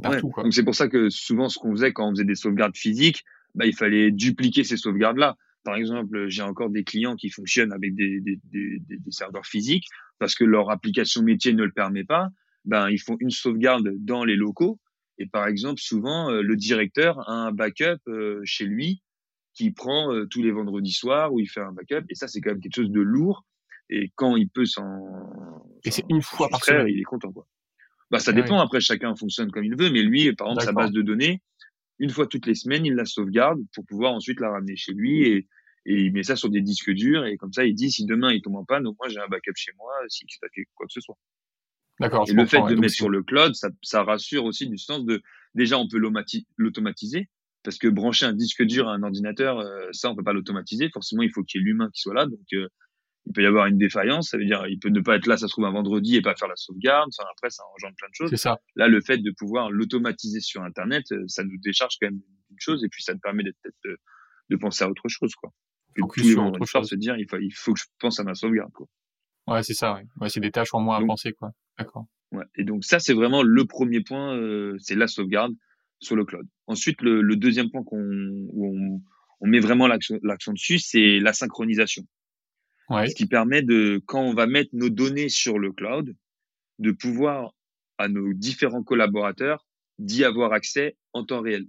Partout, 0.02 0.30
quoi. 0.30 0.44
Donc 0.44 0.54
c'est 0.54 0.64
pour 0.64 0.76
ça 0.76 0.88
que 0.88 1.10
souvent 1.10 1.50
ce 1.50 1.60
qu'on 1.60 1.72
faisait 1.72 1.92
quand 1.94 2.08
on 2.08 2.12
faisait 2.12 2.26
des 2.26 2.36
sauvegardes 2.36 2.76
physiques, 2.76 3.24
bah, 3.56 3.66
il 3.66 3.76
fallait 3.76 4.12
dupliquer 4.12 4.64
ces 4.64 4.78
sauvegardes 4.78 5.18
là. 5.18 5.36
Par 5.68 5.76
exemple, 5.76 6.30
j'ai 6.30 6.44
encore 6.44 6.70
des 6.70 6.86
clients 6.86 7.18
qui 7.18 7.30
fonctionnent 7.30 7.74
avec 7.74 7.94
des, 7.94 8.22
des, 8.22 8.40
des, 8.46 8.80
des, 8.88 9.12
serveurs 9.12 9.46
physiques 9.46 9.90
parce 10.18 10.34
que 10.34 10.46
leur 10.46 10.72
application 10.72 11.22
métier 11.22 11.52
ne 11.52 11.66
le 11.66 11.74
permet 11.74 12.06
pas. 12.06 12.30
Ben 12.64 12.90
ils 12.90 13.00
font 13.00 13.18
une 13.20 13.32
sauvegarde 13.32 13.92
dans 13.98 14.24
les 14.24 14.38
locaux 14.38 14.80
et 15.18 15.26
par 15.26 15.46
exemple 15.46 15.82
souvent 15.82 16.32
euh, 16.32 16.42
le 16.42 16.56
directeur 16.56 17.20
a 17.30 17.34
un 17.34 17.52
backup 17.52 18.00
euh, 18.08 18.40
chez 18.46 18.64
lui 18.64 19.02
qui 19.54 19.72
prend 19.72 20.14
euh, 20.14 20.26
tous 20.26 20.42
les 20.42 20.52
vendredis 20.52 20.94
soirs 20.94 21.34
où 21.34 21.42
il 21.42 21.50
fait 21.50 21.60
un 21.60 21.74
backup. 21.74 22.06
Et 22.10 22.16
ça, 22.16 22.30
c'est 22.30 22.40
quand 22.40 22.52
même 22.52 22.62
quelque 22.62 22.76
chose 22.76 22.92
de 22.92 23.02
lourd. 23.02 23.44
Et 23.90 24.14
quand 24.16 24.38
il 24.38 24.48
peut 24.48 24.66
s'en. 24.66 25.02
Et 25.84 25.92
c'est 25.92 26.06
une 26.08 26.22
fois 26.22 26.48
par 26.48 26.64
semaine. 26.64 26.88
Il 26.88 27.02
est 27.02 27.04
content, 27.04 27.34
quoi. 27.34 27.46
Bah, 28.10 28.20
ça 28.20 28.32
dépend. 28.32 28.62
Après, 28.62 28.80
chacun 28.80 29.14
fonctionne 29.18 29.52
comme 29.52 29.66
il 29.66 29.76
veut. 29.76 29.90
Mais 29.90 30.02
lui, 30.02 30.32
par 30.32 30.48
exemple, 30.48 30.64
sa 30.64 30.72
base 30.72 30.92
de 30.92 31.02
données, 31.02 31.42
une 32.00 32.10
fois 32.10 32.26
toutes 32.28 32.46
les 32.46 32.56
semaines, 32.56 32.86
il 32.86 32.94
la 32.94 33.04
sauvegarde 33.04 33.60
pour 33.74 33.86
pouvoir 33.86 34.14
ensuite 34.14 34.40
la 34.40 34.50
ramener 34.52 34.78
chez 34.78 34.94
lui 34.94 35.24
et, 35.28 35.48
et 35.88 36.04
il 36.04 36.14
met 36.14 36.24
ça 36.24 36.36
sur 36.36 36.50
des 36.50 36.62
disques 36.62 36.92
durs. 36.92 37.26
Et 37.26 37.38
comme 37.38 37.54
ça, 37.54 37.66
il 37.66 37.74
dit 37.74 37.90
si 37.90 38.06
demain 38.06 38.32
il 38.32 38.42
tombe 38.42 38.58
en 38.58 38.66
panne, 38.66 38.86
au 38.86 38.96
moins 39.00 39.10
j'ai 39.10 39.20
un 39.20 39.28
backup 39.28 39.54
chez 39.56 39.72
moi 39.78 39.92
si 40.10 40.26
il 40.26 40.32
se 40.32 40.40
quoi 40.76 40.86
que 40.86 40.94
ce 40.94 41.02
soit. 41.02 41.18
D'accord. 42.00 42.26
Et 42.28 42.34
le 42.34 42.46
fait 42.46 42.62
de 42.62 42.76
mettre 42.76 42.94
sur 42.94 43.10
le 43.10 43.24
cloud, 43.24 43.56
ça, 43.56 43.70
ça 43.82 44.04
rassure 44.04 44.46
aussi 44.46 44.68
du 44.68 44.78
sens 44.78 45.04
de 45.06 45.24
déjà 45.56 45.80
on 45.80 45.88
peut 45.88 46.00
l'automatiser 46.58 47.30
parce 47.64 47.78
que 47.80 47.88
brancher 47.88 48.26
un 48.26 48.34
disque 48.34 48.64
dur 48.64 48.88
à 48.88 48.94
un 48.94 49.04
ordinateur, 49.04 49.60
euh, 49.60 49.88
ça, 49.92 50.12
on 50.12 50.16
peut 50.16 50.24
pas 50.24 50.34
l'automatiser. 50.34 50.90
Forcément, 50.90 51.24
il 51.24 51.32
faut 51.32 51.44
qu'il 51.44 51.60
y 51.60 51.64
ait 51.64 51.66
l'humain 51.66 51.90
qui 51.94 52.02
soit 52.02 52.14
là. 52.14 52.26
Donc, 52.26 52.40
euh, 52.54 52.68
il 53.26 53.34
peut 53.34 53.42
y 53.42 53.46
avoir 53.46 53.66
une 53.66 53.78
défaillance. 53.78 54.30
Ça 54.30 54.38
veut 54.38 54.46
dire, 54.46 54.66
il 54.68 54.80
peut 54.80 54.88
ne 54.88 55.02
pas 55.02 55.18
être 55.18 55.26
là, 55.26 55.36
ça 55.36 55.48
se 55.48 55.52
trouve 55.52 55.66
un 55.66 55.72
vendredi 55.72 56.16
et 56.16 56.22
pas 56.22 56.34
faire 56.36 56.48
la 56.48 56.56
sauvegarde. 56.56 57.10
Enfin, 57.18 57.28
après, 57.30 57.50
ça 57.50 57.64
engendre 57.76 57.96
plein 57.98 58.08
de 58.08 58.14
choses. 58.14 58.30
C'est 58.30 58.38
ça. 58.38 58.58
Là, 58.76 58.88
le 58.88 59.02
fait 59.02 59.18
de 59.18 59.32
pouvoir 59.38 59.70
l'automatiser 59.70 60.40
sur 60.40 60.62
Internet, 60.64 61.12
euh, 61.12 61.26
ça 61.28 61.44
nous 61.44 61.58
décharge 61.62 61.96
quand 62.00 62.08
même 62.08 62.22
une 62.52 62.60
chose 62.60 62.86
et 62.86 62.88
puis 62.88 63.04
ça 63.04 63.14
nous 63.14 63.20
permet 63.20 63.44
d'être 63.44 63.58
de 64.50 64.56
penser 64.56 64.86
à 64.86 64.90
autre 64.90 65.10
chose, 65.10 65.36
quoi. 65.36 65.52
Tous 65.98 66.22
les 66.22 66.66
chose. 66.66 66.90
se 66.90 66.96
dire, 66.96 67.16
il 67.18 67.28
faut, 67.30 67.38
il 67.38 67.52
faut 67.52 67.74
que 67.74 67.80
je 67.80 67.86
pense 68.00 68.20
à 68.20 68.24
ma 68.24 68.36
sauvegarde, 68.36 68.72
quoi. 68.72 68.88
Ouais, 69.48 69.64
c'est 69.64 69.74
ça. 69.74 69.94
Ouais. 69.94 70.06
ouais 70.20 70.30
c'est 70.30 70.40
des 70.40 70.52
tâches 70.52 70.74
en 70.74 70.82
moins 70.82 70.98
à 70.98 71.06
penser, 71.06 71.34
quoi. 71.34 71.52
D'accord. 71.78 72.06
Ouais. 72.32 72.44
Et 72.56 72.64
donc 72.64 72.84
ça, 72.84 73.00
c'est 73.00 73.14
vraiment 73.14 73.44
le 73.44 73.66
premier 73.66 74.02
point, 74.02 74.36
euh, 74.36 74.76
c'est 74.80 74.96
la 74.96 75.08
sauvegarde 75.08 75.54
sur 76.00 76.16
le 76.16 76.26
cloud. 76.26 76.46
Ensuite, 76.68 77.02
le, 77.02 77.22
le 77.22 77.36
deuxième 77.36 77.72
point 77.72 77.84
qu'on 77.84 77.98
où 78.00 78.68
on, 78.68 79.02
on, 79.40 79.48
met 79.48 79.60
vraiment 79.60 79.88
l'accent 79.88 80.54
dessus, 80.54 80.80
c'est 80.80 81.20
la 81.20 81.34
synchronisation. 81.34 82.04
Ouais. 82.90 83.08
Ce 83.08 83.16
qui 83.16 83.26
permet 83.26 83.62
de, 83.62 84.02
quand 84.06 84.22
on 84.22 84.34
va 84.34 84.48
mettre 84.48 84.70
nos 84.74 84.90
données 84.90 85.30
sur 85.30 85.58
le 85.60 85.72
cloud, 85.72 86.16
de 86.80 86.92
pouvoir 86.92 87.54
à 87.98 88.08
nos 88.08 88.34
différents 88.34 88.84
collaborateurs 88.84 89.66
d'y 89.98 90.24
avoir 90.24 90.54
accès 90.54 90.96
en 91.14 91.26
temps 91.26 91.42
réel. 91.42 91.66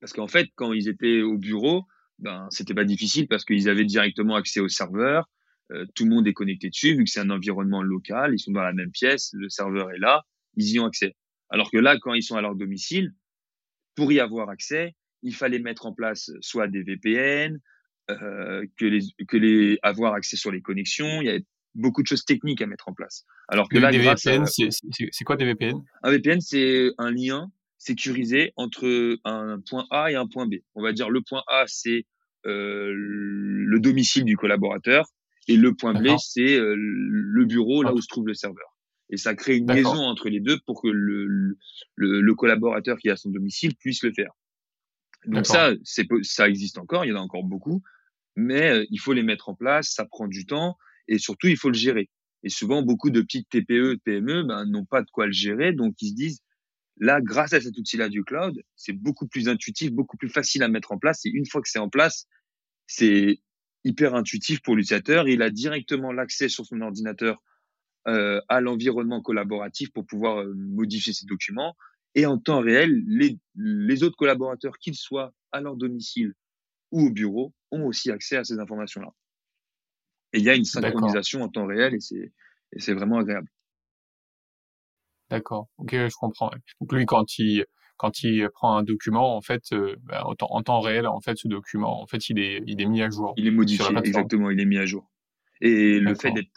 Parce 0.00 0.12
qu'en 0.12 0.28
fait, 0.28 0.48
quand 0.54 0.72
ils 0.72 0.88
étaient 0.88 1.22
au 1.22 1.36
bureau, 1.36 1.84
ben 2.18 2.48
c'était 2.50 2.74
pas 2.74 2.84
difficile 2.84 3.28
parce 3.28 3.44
qu'ils 3.44 3.68
avaient 3.68 3.84
directement 3.84 4.36
accès 4.36 4.60
au 4.60 4.68
serveur. 4.68 5.28
Euh, 5.72 5.84
tout 5.94 6.04
le 6.04 6.10
monde 6.10 6.26
est 6.28 6.32
connecté 6.32 6.70
dessus 6.70 6.94
vu 6.96 7.04
que 7.04 7.10
c'est 7.10 7.20
un 7.20 7.30
environnement 7.30 7.82
local. 7.82 8.32
Ils 8.34 8.38
sont 8.38 8.52
dans 8.52 8.62
la 8.62 8.72
même 8.72 8.90
pièce, 8.90 9.30
le 9.34 9.48
serveur 9.48 9.90
est 9.90 9.98
là, 9.98 10.22
ils 10.54 10.70
y 10.70 10.78
ont 10.78 10.86
accès. 10.86 11.14
Alors 11.50 11.70
que 11.70 11.78
là, 11.78 11.98
quand 12.00 12.14
ils 12.14 12.22
sont 12.22 12.36
à 12.36 12.40
leur 12.40 12.54
domicile, 12.54 13.12
pour 13.94 14.12
y 14.12 14.20
avoir 14.20 14.48
accès, 14.48 14.94
il 15.22 15.34
fallait 15.34 15.58
mettre 15.58 15.86
en 15.86 15.92
place 15.92 16.30
soit 16.40 16.68
des 16.68 16.82
VPN, 16.82 17.58
euh, 18.10 18.64
que 18.76 18.84
les 18.84 19.00
que 19.26 19.36
les 19.36 19.78
avoir 19.82 20.14
accès 20.14 20.36
sur 20.36 20.52
les 20.52 20.62
connexions. 20.62 21.20
Il 21.22 21.26
y 21.26 21.30
a 21.30 21.38
beaucoup 21.74 22.02
de 22.02 22.06
choses 22.06 22.24
techniques 22.24 22.62
à 22.62 22.66
mettre 22.66 22.88
en 22.88 22.94
place. 22.94 23.24
Alors 23.48 23.68
que 23.68 23.78
là, 23.78 23.90
des 23.90 23.98
VPN, 23.98 24.44
c'est 24.46 25.24
quoi 25.24 25.36
des 25.36 25.44
VPN 25.44 25.82
Un 26.02 26.10
VPN, 26.10 26.40
c'est 26.40 26.90
un 26.98 27.10
lien 27.10 27.50
sécurisé 27.78 28.52
entre 28.56 29.18
un 29.24 29.60
point 29.68 29.86
A 29.90 30.10
et 30.10 30.14
un 30.14 30.26
point 30.26 30.46
B. 30.46 30.56
On 30.74 30.82
va 30.82 30.92
dire 30.92 31.10
le 31.10 31.20
point 31.22 31.42
A, 31.48 31.64
c'est 31.66 32.06
euh, 32.46 32.92
le 32.94 33.80
domicile 33.80 34.24
du 34.24 34.36
collaborateur 34.36 35.06
et 35.48 35.56
le 35.56 35.74
point 35.74 35.94
B, 35.94 36.16
c'est 36.18 36.56
euh, 36.56 36.74
le 36.76 37.44
bureau 37.44 37.82
là 37.82 37.92
où 37.92 38.00
se 38.00 38.08
trouve 38.08 38.26
le 38.26 38.34
serveur. 38.34 38.76
Et 39.10 39.16
ça 39.16 39.34
crée 39.34 39.56
une 39.56 39.70
liaison 39.70 40.04
entre 40.04 40.28
les 40.28 40.40
deux 40.40 40.58
pour 40.66 40.82
que 40.82 40.88
le, 40.88 41.26
le, 41.26 42.20
le 42.20 42.34
collaborateur 42.34 42.98
qui 42.98 43.08
est 43.08 43.12
à 43.12 43.16
son 43.16 43.30
domicile 43.30 43.76
puisse 43.76 44.02
le 44.02 44.12
faire. 44.12 44.32
Donc 45.26 45.46
ça, 45.46 45.72
c'est 45.84 46.06
ça 46.22 46.48
existe 46.48 46.78
encore, 46.78 47.04
il 47.04 47.08
y 47.08 47.12
en 47.12 47.16
a 47.16 47.20
encore 47.20 47.44
beaucoup, 47.44 47.82
mais 48.36 48.70
euh, 48.70 48.86
il 48.90 48.98
faut 48.98 49.12
les 49.12 49.22
mettre 49.22 49.48
en 49.48 49.54
place, 49.54 49.90
ça 49.90 50.04
prend 50.04 50.28
du 50.28 50.46
temps 50.46 50.76
et 51.08 51.18
surtout 51.18 51.48
il 51.48 51.56
faut 51.56 51.68
le 51.68 51.74
gérer. 51.74 52.10
Et 52.42 52.48
souvent 52.48 52.82
beaucoup 52.82 53.10
de 53.10 53.20
petites 53.20 53.48
TPE, 53.48 53.98
PME, 54.04 54.44
ben, 54.44 54.66
n'ont 54.66 54.84
pas 54.84 55.02
de 55.02 55.10
quoi 55.10 55.26
le 55.26 55.32
gérer, 55.32 55.72
donc 55.72 55.94
ils 56.00 56.10
se 56.10 56.14
disent 56.14 56.40
là, 56.98 57.20
grâce 57.20 57.52
à 57.52 57.60
cet 57.60 57.76
outil-là 57.76 58.08
du 58.08 58.24
cloud, 58.24 58.62
c'est 58.74 58.92
beaucoup 58.92 59.26
plus 59.26 59.48
intuitif, 59.48 59.92
beaucoup 59.92 60.16
plus 60.16 60.28
facile 60.28 60.62
à 60.62 60.68
mettre 60.68 60.92
en 60.92 60.98
place. 60.98 61.24
Et 61.26 61.30
une 61.30 61.46
fois 61.46 61.60
que 61.60 61.68
c'est 61.68 61.78
en 61.78 61.88
place, 61.88 62.26
c'est 62.86 63.40
hyper 63.84 64.14
intuitif 64.14 64.60
pour 64.62 64.76
l'utilisateur. 64.76 65.28
Il 65.28 65.42
a 65.42 65.50
directement 65.50 66.12
l'accès 66.12 66.48
sur 66.48 66.64
son 66.64 66.80
ordinateur 66.80 67.42
euh, 68.08 68.40
à 68.48 68.60
l'environnement 68.60 69.20
collaboratif 69.20 69.92
pour 69.92 70.06
pouvoir 70.06 70.42
euh, 70.42 70.54
modifier 70.54 71.12
ses 71.12 71.26
documents. 71.26 71.76
Et 72.14 72.24
en 72.24 72.38
temps 72.38 72.60
réel, 72.60 73.02
les, 73.06 73.38
les 73.56 74.02
autres 74.02 74.16
collaborateurs, 74.16 74.78
qu'ils 74.78 74.94
soient 74.94 75.34
à 75.52 75.60
leur 75.60 75.76
domicile 75.76 76.32
ou 76.92 77.06
au 77.06 77.10
bureau, 77.10 77.52
ont 77.72 77.84
aussi 77.84 78.10
accès 78.10 78.36
à 78.36 78.44
ces 78.44 78.58
informations-là. 78.58 79.12
Et 80.32 80.38
il 80.38 80.44
y 80.44 80.50
a 80.50 80.54
une 80.54 80.64
synchronisation 80.64 81.42
en 81.42 81.48
temps 81.48 81.66
réel 81.66 81.94
et 81.94 82.00
c'est, 82.00 82.32
et 82.72 82.80
c'est 82.80 82.94
vraiment 82.94 83.18
agréable. 83.18 83.48
D'accord. 85.30 85.68
Ok, 85.78 85.92
je 85.92 86.16
comprends. 86.16 86.50
Donc 86.80 86.92
lui, 86.92 87.06
quand 87.06 87.38
il 87.38 87.64
quand 87.96 88.22
il 88.22 88.48
prend 88.50 88.76
un 88.76 88.82
document, 88.82 89.36
en 89.36 89.40
fait, 89.40 89.62
euh, 89.72 89.96
bah, 90.02 90.24
en, 90.26 90.62
temps 90.62 90.80
réel, 90.80 91.06
en 91.06 91.20
fait, 91.20 91.38
ce 91.38 91.48
document, 91.48 92.02
en 92.02 92.06
fait, 92.06 92.28
il 92.28 92.38
est 92.38 92.62
il 92.66 92.80
est 92.80 92.86
mis 92.86 93.02
à 93.02 93.10
jour. 93.10 93.32
Il 93.36 93.46
est 93.46 93.50
modifié, 93.50 93.86
exactement. 94.04 94.50
Il 94.50 94.60
est 94.60 94.66
mis 94.66 94.78
à 94.78 94.86
jour. 94.86 95.10
Et 95.62 95.98
le 95.98 96.14
fait 96.14 96.30
d'être 96.32 96.50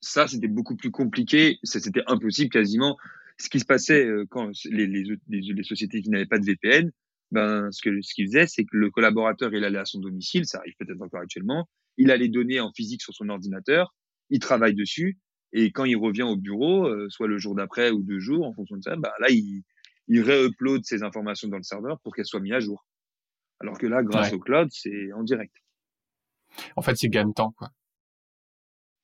ça, 0.00 0.26
c'était 0.26 0.48
beaucoup 0.48 0.76
plus 0.76 0.90
compliqué. 0.90 1.58
C'était 1.62 2.02
impossible 2.06 2.50
quasiment. 2.50 2.96
Ce 3.38 3.48
qui 3.48 3.60
se 3.60 3.64
passait 3.64 4.04
euh, 4.04 4.26
quand 4.28 4.50
les, 4.64 4.86
les, 4.86 5.18
les, 5.28 5.62
sociétés 5.62 6.02
qui 6.02 6.10
n'avaient 6.10 6.26
pas 6.26 6.38
de 6.38 6.44
VPN, 6.44 6.90
ben, 7.30 7.70
ce 7.70 7.80
que 7.80 8.02
ce 8.02 8.14
qu'ils 8.14 8.26
faisaient, 8.26 8.46
c'est 8.46 8.64
que 8.64 8.76
le 8.76 8.90
collaborateur, 8.90 9.54
il 9.54 9.64
allait 9.64 9.78
à 9.78 9.84
son 9.84 10.00
domicile, 10.00 10.46
ça 10.46 10.58
arrive 10.58 10.74
peut-être 10.78 11.00
encore 11.00 11.20
actuellement, 11.20 11.68
il 11.96 12.10
a 12.10 12.16
les 12.16 12.28
données 12.28 12.60
en 12.60 12.72
physique 12.72 13.02
sur 13.02 13.14
son 13.14 13.28
ordinateur, 13.28 13.94
il 14.30 14.40
travaille 14.40 14.74
dessus, 14.74 15.18
et 15.52 15.72
quand 15.72 15.84
il 15.84 15.96
revient 15.96 16.22
au 16.22 16.36
bureau, 16.36 16.86
euh, 16.86 17.08
soit 17.10 17.28
le 17.28 17.38
jour 17.38 17.54
d'après 17.54 17.90
ou 17.90 18.02
deux 18.02 18.20
jours, 18.20 18.46
en 18.46 18.52
fonction 18.52 18.76
de 18.76 18.82
ça, 18.82 18.96
bah, 18.96 19.12
là, 19.20 19.28
il, 19.30 19.62
il 20.08 20.22
réupload 20.22 20.84
ces 20.84 21.02
informations 21.02 21.48
dans 21.48 21.56
le 21.56 21.62
serveur 21.62 22.00
pour 22.00 22.14
qu'elles 22.14 22.26
soient 22.26 22.40
mises 22.40 22.52
à 22.52 22.60
jour. 22.60 22.86
Alors 23.60 23.78
que 23.78 23.86
là, 23.86 24.02
grâce 24.02 24.32
au 24.32 24.38
cloud, 24.38 24.68
c'est 24.70 25.12
en 25.12 25.22
direct. 25.22 25.54
En 26.76 26.82
fait, 26.82 26.96
c'est 26.96 27.08
gain 27.08 27.26
de 27.26 27.32
temps, 27.32 27.52
quoi. 27.52 27.70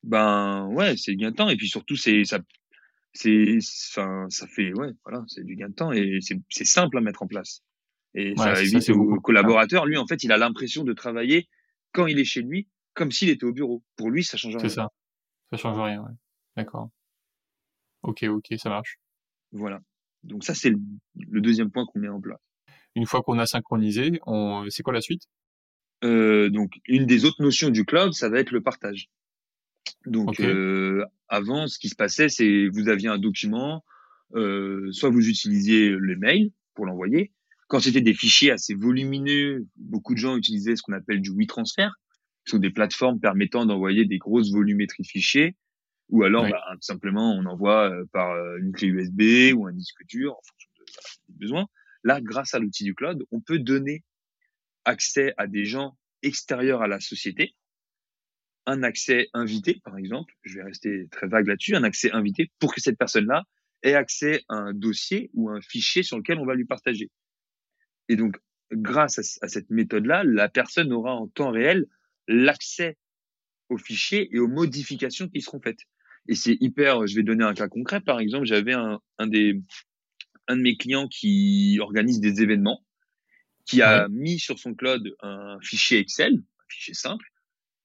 Ben 0.03 0.67
ouais, 0.71 0.95
c'est 0.95 1.15
gain 1.15 1.31
de 1.31 1.35
temps 1.35 1.49
et 1.49 1.57
puis 1.57 1.67
surtout 1.67 1.95
c'est 1.95 2.23
ça 2.23 2.39
c'est 3.13 3.57
enfin 3.89 4.27
ça 4.29 4.47
fait 4.47 4.73
ouais 4.73 4.91
voilà 5.03 5.23
c'est 5.27 5.43
du 5.43 5.55
gain 5.55 5.69
de 5.69 5.73
temps 5.73 5.91
et 5.91 6.19
c'est 6.21 6.65
simple 6.65 6.97
à 6.97 7.01
mettre 7.01 7.23
en 7.23 7.27
place 7.27 7.63
et 8.13 8.35
ça 8.37 8.61
évite 8.61 8.89
au 8.91 9.19
collaborateur 9.19 9.85
lui 9.85 9.97
en 9.97 10.05
fait 10.05 10.23
il 10.23 10.31
a 10.31 10.37
l'impression 10.37 10.83
de 10.83 10.93
travailler 10.93 11.49
quand 11.93 12.05
il 12.05 12.19
est 12.19 12.25
chez 12.25 12.41
lui 12.41 12.67
comme 12.93 13.11
s'il 13.11 13.29
était 13.29 13.45
au 13.45 13.53
bureau 13.53 13.83
pour 13.95 14.11
lui 14.11 14.23
ça 14.23 14.37
change 14.37 14.55
rien 14.55 14.61
c'est 14.61 14.75
ça 14.75 14.89
ça 15.51 15.57
change 15.57 15.79
rien 15.79 16.01
ouais. 16.03 16.11
D'accord. 16.57 16.89
Ok, 18.01 18.23
ok, 18.23 18.47
ça 18.57 18.69
marche. 18.69 18.97
Voilà. 19.51 19.79
Donc 20.23 20.43
ça, 20.43 20.55
c'est 20.55 20.71
le, 20.71 21.39
deuxième 21.39 21.71
point 21.71 21.85
qu'on 21.85 21.99
met 21.99 22.09
en 22.09 22.19
place. 22.19 22.39
Une 22.95 23.05
fois 23.05 23.21
qu'on 23.21 23.37
a 23.37 23.45
synchronisé, 23.45 24.19
on... 24.25 24.65
c'est 24.69 24.81
quoi 24.81 24.91
la 24.91 25.01
suite? 25.01 25.21
Euh, 26.03 26.49
Donc, 26.49 26.73
une 26.87 27.05
des 27.05 27.25
autres 27.25 27.41
notions 27.41 27.69
du 27.69 27.85
cloud, 27.85 28.13
ça 28.13 28.27
va 28.27 28.39
être 28.39 28.51
le 28.51 28.61
partage. 28.61 29.09
Donc, 30.07 30.39
euh, 30.39 31.05
avant, 31.27 31.67
ce 31.67 31.77
qui 31.77 31.89
se 31.89 31.95
passait, 31.95 32.27
c'est 32.27 32.67
vous 32.69 32.89
aviez 32.89 33.07
un 33.07 33.19
document, 33.19 33.85
euh, 34.33 34.91
soit 34.91 35.09
vous 35.09 35.29
utilisiez 35.29 35.89
le 35.89 36.15
mail 36.17 36.51
pour 36.73 36.87
l'envoyer. 36.87 37.33
Quand 37.67 37.79
c'était 37.79 38.01
des 38.01 38.13
fichiers 38.13 38.51
assez 38.51 38.73
volumineux, 38.73 39.67
beaucoup 39.75 40.13
de 40.13 40.19
gens 40.19 40.37
utilisaient 40.37 40.75
ce 40.75 40.81
qu'on 40.81 40.93
appelle 40.93 41.21
du 41.21 41.31
WeTransfer, 41.31 41.89
qui 42.45 42.51
sont 42.51 42.57
des 42.57 42.71
plateformes 42.71 43.19
permettant 43.19 43.65
d'envoyer 43.65 44.05
des 44.05 44.17
grosses 44.17 44.51
volumétries 44.51 45.03
de 45.03 45.07
fichiers 45.07 45.55
ou 46.09 46.23
alors, 46.23 46.47
bah, 46.49 46.63
tout 46.73 46.81
simplement, 46.81 47.33
on 47.33 47.45
envoie 47.45 47.89
euh, 47.89 48.05
par 48.13 48.31
euh, 48.31 48.57
une 48.59 48.71
clé 48.71 48.87
USB 48.87 49.53
ou 49.55 49.67
un 49.67 49.73
disque 49.73 50.05
dur 50.05 50.33
en 50.33 50.41
fonction 50.41 50.69
de, 50.79 50.85
des 51.29 51.39
besoins. 51.39 51.67
Là, 52.03 52.21
grâce 52.21 52.53
à 52.53 52.59
l'outil 52.59 52.85
du 52.85 52.95
cloud, 52.95 53.23
on 53.31 53.41
peut 53.41 53.59
donner 53.59 54.03
accès 54.85 55.33
à 55.37 55.47
des 55.47 55.65
gens 55.65 55.97
extérieurs 56.23 56.81
à 56.81 56.87
la 56.87 56.99
société, 56.99 57.55
un 58.65 58.83
accès 58.83 59.29
invité, 59.33 59.79
par 59.83 59.97
exemple, 59.97 60.33
je 60.43 60.55
vais 60.55 60.63
rester 60.63 61.07
très 61.09 61.27
vague 61.27 61.47
là-dessus, 61.47 61.75
un 61.75 61.83
accès 61.83 62.11
invité 62.11 62.51
pour 62.59 62.73
que 62.73 62.81
cette 62.81 62.97
personne-là 62.97 63.43
ait 63.83 63.93
accès 63.93 64.43
à 64.49 64.55
un 64.55 64.73
dossier 64.73 65.29
ou 65.33 65.49
un 65.49 65.61
fichier 65.61 66.03
sur 66.03 66.17
lequel 66.17 66.37
on 66.39 66.45
va 66.45 66.55
lui 66.55 66.65
partager. 66.65 67.09
Et 68.09 68.15
donc, 68.15 68.37
grâce 68.71 69.19
à 69.41 69.47
cette 69.47 69.69
méthode-là, 69.69 70.23
la 70.25 70.49
personne 70.49 70.91
aura 70.91 71.13
en 71.13 71.27
temps 71.27 71.51
réel 71.51 71.85
l'accès 72.27 72.97
aux 73.69 73.77
fichiers 73.77 74.29
et 74.33 74.39
aux 74.39 74.47
modifications 74.47 75.29
qui 75.29 75.41
seront 75.41 75.61
faites. 75.61 75.79
Et 76.27 76.35
c'est 76.35 76.57
hyper, 76.59 77.07
je 77.07 77.15
vais 77.15 77.23
donner 77.23 77.43
un 77.43 77.53
cas 77.53 77.67
concret. 77.67 78.01
Par 78.01 78.19
exemple, 78.19 78.45
j'avais 78.45 78.73
un, 78.73 78.99
un, 79.17 79.27
des, 79.27 79.61
un 80.47 80.57
de 80.57 80.61
mes 80.61 80.75
clients 80.75 81.07
qui 81.07 81.77
organise 81.81 82.19
des 82.19 82.41
événements, 82.41 82.83
qui 83.65 83.81
a 83.81 84.07
mis 84.09 84.39
sur 84.39 84.59
son 84.59 84.73
cloud 84.73 85.15
un 85.21 85.57
fichier 85.61 85.99
Excel, 85.99 86.33
un 86.35 86.65
fichier 86.69 86.93
simple, 86.93 87.25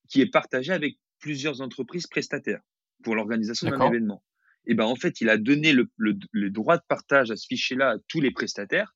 qui 0.08 0.20
est 0.20 0.30
partagé 0.30 0.72
avec 0.72 0.98
plusieurs 1.20 1.60
entreprises 1.60 2.06
prestataires 2.06 2.60
pour 3.04 3.14
l'organisation 3.14 3.70
d'un 3.70 3.86
événement. 3.86 4.22
Et 4.66 4.74
ben 4.74 4.84
en 4.84 4.96
fait, 4.96 5.20
il 5.20 5.28
a 5.28 5.38
donné 5.38 5.72
le, 5.72 5.90
le, 5.96 6.16
le 6.30 6.50
droit 6.50 6.76
de 6.76 6.84
partage 6.86 7.30
à 7.30 7.36
ce 7.36 7.46
fichier-là 7.46 7.90
à 7.90 7.96
tous 8.08 8.20
les 8.20 8.30
prestataires, 8.30 8.94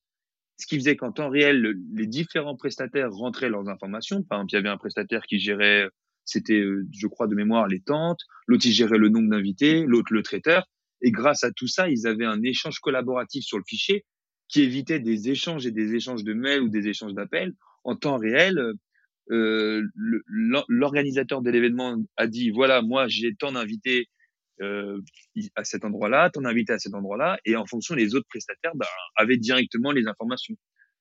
ce 0.59 0.67
qui 0.67 0.77
faisait 0.77 0.97
qu'en 0.97 1.13
temps 1.13 1.29
réel, 1.29 1.77
les 1.93 2.07
différents 2.07 2.57
prestataires 2.57 3.13
rentraient 3.13 3.49
leurs 3.51 3.69
informations. 3.69 4.23
Par 4.23 4.39
exemple, 4.39 4.53
il 4.53 4.55
y 4.55 4.59
avait 4.59 4.69
un 4.69 4.79
prestataire 4.79 5.23
qui 5.27 5.39
gérait 5.39 5.89
c'était, 6.27 6.61
euh, 6.61 6.87
je 6.93 7.07
crois, 7.07 7.29
de 7.29 7.35
mémoire, 7.35 7.69
les 7.69 7.81
tentes. 7.81 8.21
L'autre, 8.47 8.67
il 8.67 8.73
gérait 8.73 8.99
le 8.99 9.09
nombre 9.09 9.31
d'invités, 9.31 9.85
l'autre, 9.87 10.13
le 10.13 10.23
traiteur. 10.23 10.67
Et 11.01 11.11
grâce 11.11 11.45
à 11.45 11.53
tout 11.53 11.69
ça, 11.69 11.89
ils 11.89 12.07
avaient 12.07 12.27
un 12.27 12.43
échange 12.43 12.81
collaboratif 12.81 13.45
sur 13.45 13.59
le 13.59 13.65
fichier 13.67 14.05
qui 14.49 14.63
évitait 14.63 15.01
des 15.01 15.31
échanges 15.31 15.67
et 15.67 15.71
des 15.71 15.95
échanges 15.95 16.25
de 16.25 16.35
mails 16.35 16.63
ou 16.63 16.69
des 16.69 16.89
échanges 16.89 17.15
d'appels 17.15 17.53
en 17.85 17.97
temps 17.97 18.19
réel. 18.19 18.59
Euh, 19.31 19.83
L'organisateur 20.69 21.43
de 21.43 21.51
l'événement 21.51 21.97
a 22.17 22.27
dit 22.27 22.51
voilà, 22.51 22.83
moi 22.83 23.09
j'ai 23.09 23.35
tant 23.35 23.53
d'invités 23.53 24.09
euh, 24.63 25.01
à 25.55 25.65
cet 25.65 25.85
endroit-là, 25.85 26.31
tant 26.31 26.43
d'invités 26.43 26.73
à 26.73 26.79
cet 26.79 26.95
endroit-là, 26.95 27.39
et 27.45 27.57
en 27.57 27.67
fonction, 27.67 27.95
les 27.95 28.15
autres 28.15 28.29
prestataires 28.29 28.75
bah, 28.75 28.87
avaient 29.17 29.37
directement 29.37 29.93
les 29.93 30.07
informations. 30.07 30.55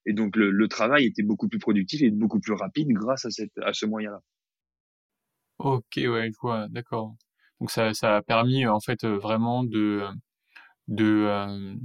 Et 0.06 0.14
donc 0.14 0.36
le, 0.36 0.68
travail 0.68 1.06
était 1.06 1.24
beaucoup 1.24 1.48
plus 1.48 1.60
productif 1.60 2.02
et 2.02 2.12
beaucoup 2.12 2.40
plus 2.40 2.54
rapide 2.54 2.90
grâce 2.90 3.26
à, 3.26 3.32
cette, 3.32 3.58
à 3.62 3.74
ce 3.74 3.86
moyen-là. 3.86 4.20
Ok, 5.60 5.98
ouais, 5.98 6.30
je 6.32 6.38
vois, 6.42 6.68
d'accord. 6.70 7.16
Donc 7.60 7.72
ça, 7.72 7.94
ça 7.94 8.18
a 8.18 8.22
permis 8.22 8.66
en 8.68 8.80
fait 8.80 9.06
vraiment 9.06 9.64
de 9.64 10.04
de 10.88 11.76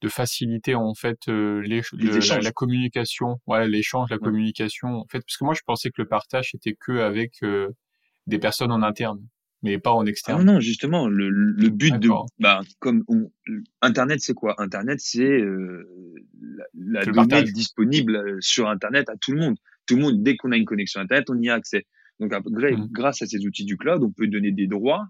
de 0.00 0.08
faciliter 0.08 0.74
en 0.74 0.94
fait 0.94 1.26
les, 1.26 1.82
la, 1.92 2.52
communication, 2.52 3.40
ouais, 3.46 3.68
l'échange, 3.68 4.10
la 4.10 4.18
communication. 4.18 4.88
En 4.88 5.06
fait, 5.10 5.20
parce 5.20 5.36
que 5.36 5.44
moi 5.44 5.54
je 5.54 5.62
pensais 5.66 5.90
que 5.90 6.00
le 6.00 6.08
partage 6.08 6.54
était 6.54 6.76
que 6.78 7.00
avec 7.00 7.40
des 8.26 8.38
personnes 8.38 8.70
en 8.70 8.82
interne, 8.82 9.20
mais 9.62 9.78
pas 9.78 9.90
en 9.90 10.06
ah 10.06 10.08
externe. 10.08 10.44
non, 10.44 10.54
non, 10.54 10.60
justement, 10.60 11.08
le, 11.08 11.30
le 11.30 11.68
but 11.68 11.98
de, 11.98 12.10
bah, 12.38 12.60
comme 12.78 13.02
on, 13.08 13.30
Internet, 13.82 14.20
c'est 14.20 14.34
quoi? 14.34 14.54
Internet, 14.58 15.00
c'est 15.00 15.42
la, 16.74 17.04
donnée 17.04 17.42
disponible 17.42 18.36
sur 18.40 18.68
Internet 18.68 19.08
à 19.08 19.16
tout 19.16 19.32
le 19.32 19.40
monde. 19.40 19.56
Tout 19.86 19.96
le 19.96 20.02
monde, 20.02 20.22
dès 20.22 20.36
qu'on 20.36 20.52
a 20.52 20.56
une 20.56 20.66
connexion 20.66 21.00
Internet, 21.00 21.28
on 21.30 21.40
y 21.40 21.48
a 21.48 21.54
accès. 21.54 21.86
Donc, 22.20 22.32
mmh. 22.32 22.88
grâce 22.90 23.22
à 23.22 23.26
ces 23.26 23.46
outils 23.46 23.64
du 23.64 23.76
cloud, 23.76 24.02
on 24.02 24.10
peut 24.10 24.26
donner 24.26 24.52
des 24.52 24.66
droits, 24.66 25.06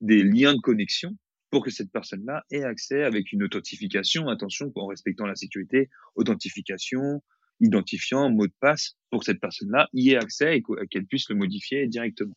des 0.00 0.22
liens 0.22 0.54
de 0.54 0.60
connexion 0.60 1.16
pour 1.50 1.64
que 1.64 1.70
cette 1.70 1.90
personne-là 1.90 2.44
ait 2.50 2.64
accès 2.64 3.04
avec 3.04 3.32
une 3.32 3.42
authentification, 3.42 4.28
attention, 4.28 4.70
en 4.74 4.86
respectant 4.86 5.26
la 5.26 5.34
sécurité, 5.34 5.88
authentification, 6.14 7.22
identifiant, 7.60 8.30
mot 8.30 8.46
de 8.46 8.52
passe, 8.60 8.96
pour 9.10 9.20
que 9.20 9.26
cette 9.26 9.40
personne-là 9.40 9.88
y 9.92 10.10
ait 10.10 10.16
accès 10.16 10.58
et 10.58 10.62
qu'elle 10.90 11.06
puisse 11.06 11.28
le 11.28 11.36
modifier 11.36 11.86
directement. 11.86 12.34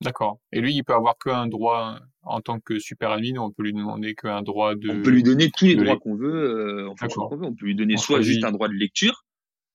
D'accord. 0.00 0.40
Et 0.52 0.60
lui, 0.60 0.74
il 0.74 0.84
peut 0.84 0.94
avoir 0.94 1.18
qu'un 1.18 1.48
droit 1.48 1.98
en 2.22 2.40
tant 2.40 2.60
que 2.60 2.78
super 2.78 3.10
admin, 3.10 3.38
on 3.38 3.50
peut 3.50 3.64
lui 3.64 3.72
demander 3.72 4.14
qu'un 4.14 4.42
droit 4.42 4.76
de. 4.76 4.90
On 4.90 5.02
peut 5.02 5.10
lui 5.10 5.24
donner 5.24 5.50
tous 5.50 5.64
les 5.64 5.74
droits 5.74 5.98
qu'on 5.98 6.14
veut, 6.14 6.86
euh, 6.86 6.88
en 6.88 6.94
qu'on 6.94 7.36
veut. 7.36 7.46
On 7.46 7.54
peut 7.54 7.66
lui 7.66 7.74
donner 7.74 7.96
soit 7.96 8.20
juste 8.20 8.44
un 8.44 8.52
droit 8.52 8.68
de 8.68 8.74
lecture, 8.74 9.24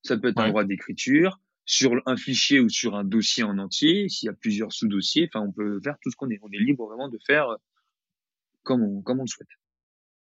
ça 0.01 0.17
peut 0.17 0.29
être 0.29 0.39
un 0.39 0.50
droit 0.50 0.63
d'écriture, 0.63 1.41
sur 1.65 1.93
un 2.05 2.17
fichier 2.17 2.60
ou 2.60 2.70
sur 2.70 2.96
un 2.96 3.03
dossier 3.03 3.43
en 3.43 3.58
entier, 3.58 4.10
s'il 4.10 4.27
y 4.27 4.29
a 4.29 4.34
plusieurs 4.34 4.74
sous-dossiers, 4.74 5.29
enfin, 5.34 5.46
on 5.46 5.51
peut 5.51 5.79
faire 5.82 5.96
tout 6.01 6.12
ce 6.12 6.15
qu'on 6.15 6.29
est. 6.29 6.39
On 6.41 6.51
est 6.51 6.60
libre 6.60 6.88
vraiment 6.88 7.10
de 7.10 7.20
faire 7.25 7.48
comme 8.63 8.82
on, 8.82 9.01
comme 9.01 9.20
on 9.20 9.24
le 9.24 9.27
souhaite. 9.27 9.50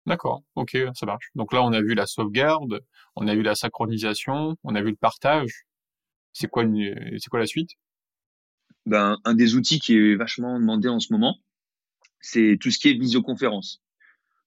D'accord, 0.05 0.43
ok, 0.57 0.77
ça 0.95 1.07
marche. 1.07 1.31
Donc 1.35 1.53
là, 1.53 1.63
on 1.63 1.73
a 1.73 1.81
vu 1.81 1.95
la 1.95 2.07
sauvegarde, 2.07 2.81
on 3.15 3.29
a 3.29 3.35
vu 3.35 3.43
la 3.43 3.55
synchronisation, 3.55 4.57
on 4.65 4.75
a 4.75 4.83
vu 4.83 4.91
le 4.91 4.97
partage. 4.97 5.65
C'est 6.33 6.49
quoi, 6.49 6.65
c'est 6.65 7.29
quoi 7.29 7.39
la 7.39 7.47
suite? 7.47 7.71
Ben, 8.85 9.19
un 9.25 9.35
des 9.35 9.55
outils 9.55 9.79
qui 9.79 9.97
est 9.97 10.17
vachement 10.17 10.59
demandé 10.59 10.89
en 10.89 10.99
ce 10.99 11.13
moment, 11.13 11.39
c'est 12.21 12.57
tout 12.61 12.71
ce 12.71 12.79
qui 12.79 12.89
est 12.89 12.95
visioconférence. 12.95 13.81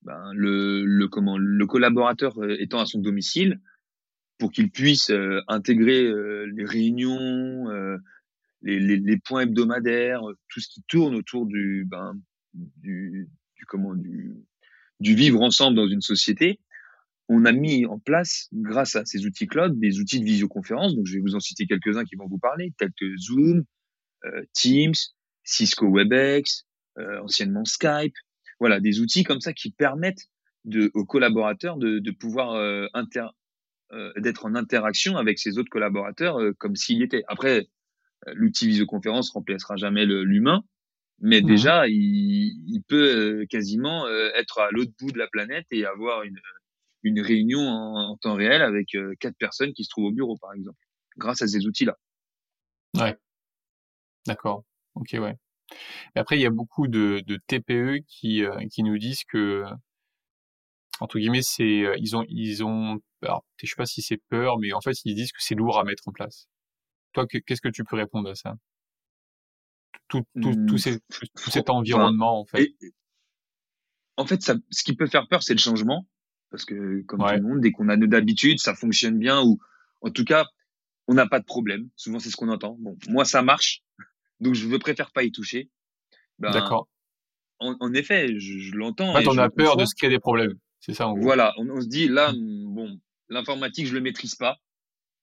Ben, 0.01 0.33
le, 0.33 0.83
le, 0.83 1.07
comment, 1.07 1.37
le 1.37 1.65
collaborateur 1.65 2.37
euh, 2.41 2.57
étant 2.59 2.79
à 2.79 2.85
son 2.85 2.99
domicile, 2.99 3.61
pour 4.37 4.51
qu'il 4.51 4.69
puisse 4.69 5.09
euh, 5.11 5.41
intégrer 5.47 6.03
euh, 6.03 6.45
les 6.55 6.65
réunions, 6.65 7.65
les, 8.61 8.79
les, 8.79 9.17
points 9.17 9.41
hebdomadaires, 9.41 10.21
tout 10.49 10.59
ce 10.59 10.67
qui 10.67 10.83
tourne 10.87 11.15
autour 11.15 11.45
du, 11.45 11.85
ben, 11.87 12.19
du, 12.53 13.29
comment, 13.67 13.93
du, 13.95 14.35
vivre 14.99 15.41
ensemble 15.41 15.75
dans 15.75 15.87
une 15.87 16.01
société, 16.01 16.59
on 17.27 17.45
a 17.45 17.51
mis 17.51 17.85
en 17.85 17.99
place, 17.99 18.49
grâce 18.53 18.95
à 18.95 19.05
ces 19.05 19.25
outils 19.25 19.47
cloud, 19.47 19.79
des 19.79 19.99
outils 19.99 20.19
de 20.19 20.25
visioconférence. 20.25 20.95
Donc, 20.95 21.05
je 21.05 21.15
vais 21.15 21.21
vous 21.21 21.35
en 21.35 21.39
citer 21.39 21.65
quelques-uns 21.65 22.05
qui 22.05 22.15
vont 22.15 22.27
vous 22.27 22.37
parler, 22.37 22.73
tels 22.77 22.93
que 22.99 23.17
Zoom, 23.17 23.63
euh, 24.25 24.43
Teams, 24.53 24.93
Cisco 25.43 25.89
WebEx, 25.89 26.65
euh, 26.97 27.21
anciennement 27.21 27.65
Skype. 27.65 28.13
Voilà, 28.59 28.79
des 28.79 28.99
outils 28.99 29.23
comme 29.23 29.41
ça 29.41 29.53
qui 29.53 29.71
permettent 29.71 30.27
aux 30.93 31.05
collaborateurs 31.05 31.77
de, 31.77 32.11
pouvoir 32.11 32.53
euh, 32.53 32.87
inter, 32.93 33.27
d'être 34.17 34.45
en 34.45 34.55
interaction 34.55 35.17
avec 35.17 35.39
ses 35.39 35.57
autres 35.57 35.69
collaborateurs 35.69 36.39
comme 36.57 36.75
s'il 36.75 37.01
était. 37.01 37.23
Après, 37.27 37.67
l'outil 38.27 38.67
visioconférence 38.67 39.31
remplacera 39.31 39.75
jamais 39.75 40.05
l'humain, 40.05 40.63
mais 41.19 41.41
mmh. 41.41 41.45
déjà, 41.45 41.87
il, 41.87 41.95
il 42.67 42.81
peut 42.87 43.45
quasiment 43.49 44.07
être 44.35 44.59
à 44.59 44.69
l'autre 44.71 44.91
bout 44.99 45.11
de 45.11 45.17
la 45.17 45.27
planète 45.27 45.65
et 45.71 45.85
avoir 45.85 46.23
une, 46.23 46.39
une 47.03 47.21
réunion 47.21 47.61
en, 47.61 48.11
en 48.11 48.17
temps 48.17 48.35
réel 48.35 48.61
avec 48.61 48.97
quatre 49.19 49.37
personnes 49.37 49.73
qui 49.73 49.83
se 49.83 49.89
trouvent 49.89 50.05
au 50.05 50.11
bureau, 50.11 50.37
par 50.37 50.53
exemple, 50.53 50.79
grâce 51.17 51.41
à 51.41 51.47
ces 51.47 51.65
outils-là. 51.65 51.97
Ouais. 52.97 53.15
D'accord. 54.27 54.63
Ok, 54.95 55.09
ouais. 55.13 55.35
Mais 56.15 56.21
après, 56.21 56.37
il 56.37 56.41
y 56.41 56.45
a 56.45 56.51
beaucoup 56.51 56.87
de, 56.87 57.21
de 57.25 57.39
TPE 57.47 58.03
qui, 58.07 58.43
euh, 58.43 58.55
qui 58.71 58.83
nous 58.83 58.97
disent 58.97 59.23
que, 59.23 59.63
entre 60.99 61.19
guillemets, 61.19 61.41
c'est, 61.41 61.83
euh, 61.83 61.95
ils 61.99 62.15
ont, 62.15 62.25
ils 62.29 62.63
ont, 62.63 62.99
alors, 63.21 63.43
je 63.61 63.67
sais 63.67 63.75
pas 63.75 63.85
si 63.85 64.01
c'est 64.01 64.21
peur, 64.29 64.57
mais 64.59 64.73
en 64.73 64.81
fait, 64.81 64.93
ils 65.03 65.15
disent 65.15 65.31
que 65.31 65.41
c'est 65.41 65.55
lourd 65.55 65.79
à 65.79 65.83
mettre 65.83 66.07
en 66.07 66.11
place. 66.11 66.47
Toi, 67.13 67.25
qu'est-ce 67.27 67.61
que 67.61 67.69
tu 67.69 67.83
peux 67.83 67.95
répondre 67.95 68.29
à 68.29 68.35
ça? 68.35 68.55
Tout, 70.07 70.23
tout, 70.41 70.53
tout, 70.67 70.75
mmh, 70.75 70.99
tout, 71.35 71.49
cet 71.49 71.69
environnement, 71.69 72.39
en 72.39 72.45
fait. 72.45 72.69
en 74.17 74.25
fait, 74.25 74.41
ça, 74.41 74.55
ce 74.69 74.83
qui 74.83 74.95
peut 74.95 75.07
faire 75.07 75.27
peur, 75.27 75.43
c'est 75.43 75.53
le 75.53 75.59
changement. 75.59 76.07
Parce 76.51 76.63
que, 76.63 77.01
comme 77.01 77.19
tout 77.19 77.35
le 77.35 77.41
monde, 77.41 77.59
dès 77.59 77.71
qu'on 77.71 77.89
a 77.89 77.97
nos 77.97 78.13
habitudes, 78.15 78.59
ça 78.59 78.75
fonctionne 78.75 79.17
bien, 79.17 79.41
ou 79.43 79.57
en 80.01 80.11
tout 80.11 80.23
cas, 80.23 80.45
on 81.07 81.13
n'a 81.13 81.27
pas 81.27 81.39
de 81.39 81.45
problème. 81.45 81.89
Souvent, 81.95 82.19
c'est 82.19 82.29
ce 82.29 82.35
qu'on 82.37 82.49
entend. 82.49 82.77
Bon, 82.79 82.97
moi, 83.09 83.25
ça 83.25 83.41
marche 83.41 83.83
donc 84.39 84.53
je 84.53 84.75
préfère 84.77 85.11
pas 85.11 85.23
y 85.23 85.31
toucher. 85.31 85.69
Ben, 86.39 86.51
D'accord. 86.51 86.87
En, 87.59 87.93
effet, 87.93 88.37
je, 88.37 88.75
l'entends. 88.75 89.15
En 89.15 89.15
fait, 89.15 89.27
on 89.27 89.37
a 89.37 89.49
peur 89.49 89.77
de 89.77 89.85
ce 89.85 89.95
qu'il 89.95 90.09
y 90.09 90.11
a 90.11 90.15
des 90.15 90.19
problèmes. 90.19 90.53
C'est 90.79 90.93
ça. 90.93 91.07
En 91.07 91.15
voilà, 91.15 91.53
on, 91.57 91.81
se 91.81 91.87
dit 91.87 92.07
là, 92.07 92.31
mmh. 92.31 92.73
bon, 92.73 92.99
l'informatique, 93.29 93.87
je 93.87 93.93
le 93.93 94.01
maîtrise 94.01 94.35
pas. 94.35 94.57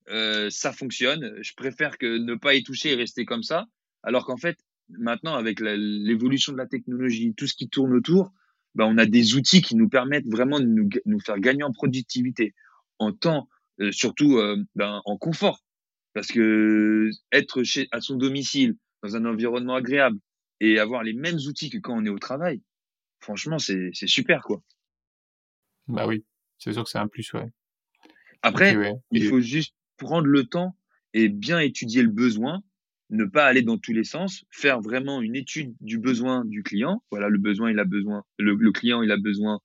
Euh, 0.09 0.51
ça 0.51 0.73
fonctionne. 0.73 1.39
Je 1.43 1.53
préfère 1.55 1.99
que 1.99 2.19
ne 2.19 2.35
pas 2.35 2.55
y 2.55 2.63
toucher 2.63 2.93
et 2.93 2.95
rester 2.95 3.25
comme 3.25 3.43
ça. 3.43 3.67
Alors 4.03 4.27
qu'en 4.27 4.37
fait, 4.37 4.59
maintenant, 4.89 5.35
avec 5.35 5.61
l'évolution 5.61 6.53
de 6.53 6.59
la 6.59 6.67
technologie, 6.67 7.35
tout 7.35 7.47
ce 7.47 7.55
qui 7.55 7.69
tourne 7.69 7.95
autour, 7.95 8.33
ben, 8.75 8.87
on 8.87 8.99
a 8.99 9.07
des 9.07 9.35
outils 9.35 9.63
qui 9.63 9.77
nous 9.77 9.89
permettent 9.89 10.27
vraiment 10.27 10.59
de 10.59 10.67
nous, 10.67 10.89
nous 11.05 11.21
faire 11.21 11.39
gagner 11.39 11.63
en 11.63 11.73
productivité, 11.73 12.55
en 12.99 13.13
temps, 13.13 13.49
euh, 13.81 13.93
surtout 13.93 14.39
euh, 14.39 14.57
ben, 14.75 15.01
en 15.05 15.17
confort. 15.17 15.61
Parce 16.15 16.29
que 16.29 17.11
être 17.31 17.63
chez, 17.63 17.89
à 17.93 18.01
son 18.01 18.17
domicile, 18.17 18.77
dans 19.03 19.17
un 19.17 19.25
environnement 19.25 19.75
agréable 19.75 20.19
et 20.61 20.79
avoir 20.79 21.03
les 21.03 21.13
mêmes 21.13 21.39
outils 21.49 21.71
que 21.71 21.79
quand 21.79 21.97
on 21.97 22.05
est 22.05 22.11
au 22.11 22.19
travail, 22.19 22.63
franchement, 23.21 23.59
c'est 23.59 23.93
super, 23.93 24.43
quoi. 24.43 24.63
Bah 25.89 26.07
oui, 26.07 26.25
c'est 26.59 26.73
sûr 26.73 26.85
que 26.85 26.91
c'est 26.91 26.99
un 26.99 27.09
plus, 27.09 27.33
ouais. 27.33 27.51
Après, 28.43 28.77
il 29.11 29.25
faut 29.29 29.41
juste 29.41 29.75
prendre 29.97 30.27
le 30.27 30.45
temps 30.45 30.77
et 31.15 31.29
bien 31.29 31.61
étudier 31.61 32.03
le 32.03 32.09
besoin, 32.09 32.63
ne 33.11 33.25
pas 33.25 33.45
aller 33.45 33.63
dans 33.63 33.79
tous 33.79 33.93
les 33.93 34.05
sens, 34.05 34.45
faire 34.51 34.81
vraiment 34.81 35.21
une 35.21 35.37
étude 35.37 35.75
du 35.81 35.99
besoin 35.99 36.45
du 36.45 36.63
client. 36.63 37.03
Voilà, 37.11 37.29
le 37.29 37.39
besoin, 37.39 37.71
il 37.71 37.79
a 37.79 37.85
besoin, 37.85 38.25
le, 38.39 38.55
le 38.55 38.73
client, 38.73 39.03
il 39.03 39.11
a 39.11 39.19
besoin 39.19 39.61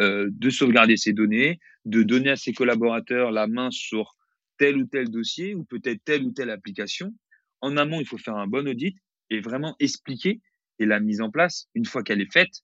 euh, 0.00 0.28
de 0.30 0.50
sauvegarder 0.50 0.96
ses 0.96 1.12
données, 1.12 1.60
de 1.84 2.02
donner 2.02 2.30
à 2.30 2.36
ses 2.36 2.52
collaborateurs 2.52 3.30
la 3.30 3.46
main 3.46 3.70
sur 3.70 4.16
tel 4.58 4.76
ou 4.78 4.86
tel 4.86 5.10
dossier 5.10 5.54
ou 5.54 5.64
peut-être 5.64 6.02
telle 6.04 6.24
ou 6.24 6.32
telle 6.32 6.50
application 6.50 7.14
en 7.60 7.76
amont, 7.76 8.00
il 8.00 8.06
faut 8.06 8.18
faire 8.18 8.36
un 8.36 8.46
bon 8.46 8.66
audit 8.68 8.96
et 9.30 9.40
vraiment 9.40 9.76
expliquer. 9.80 10.40
Et 10.78 10.86
la 10.86 11.00
mise 11.00 11.20
en 11.20 11.30
place, 11.30 11.68
une 11.74 11.86
fois 11.86 12.02
qu'elle 12.02 12.20
est 12.20 12.32
faite, 12.32 12.62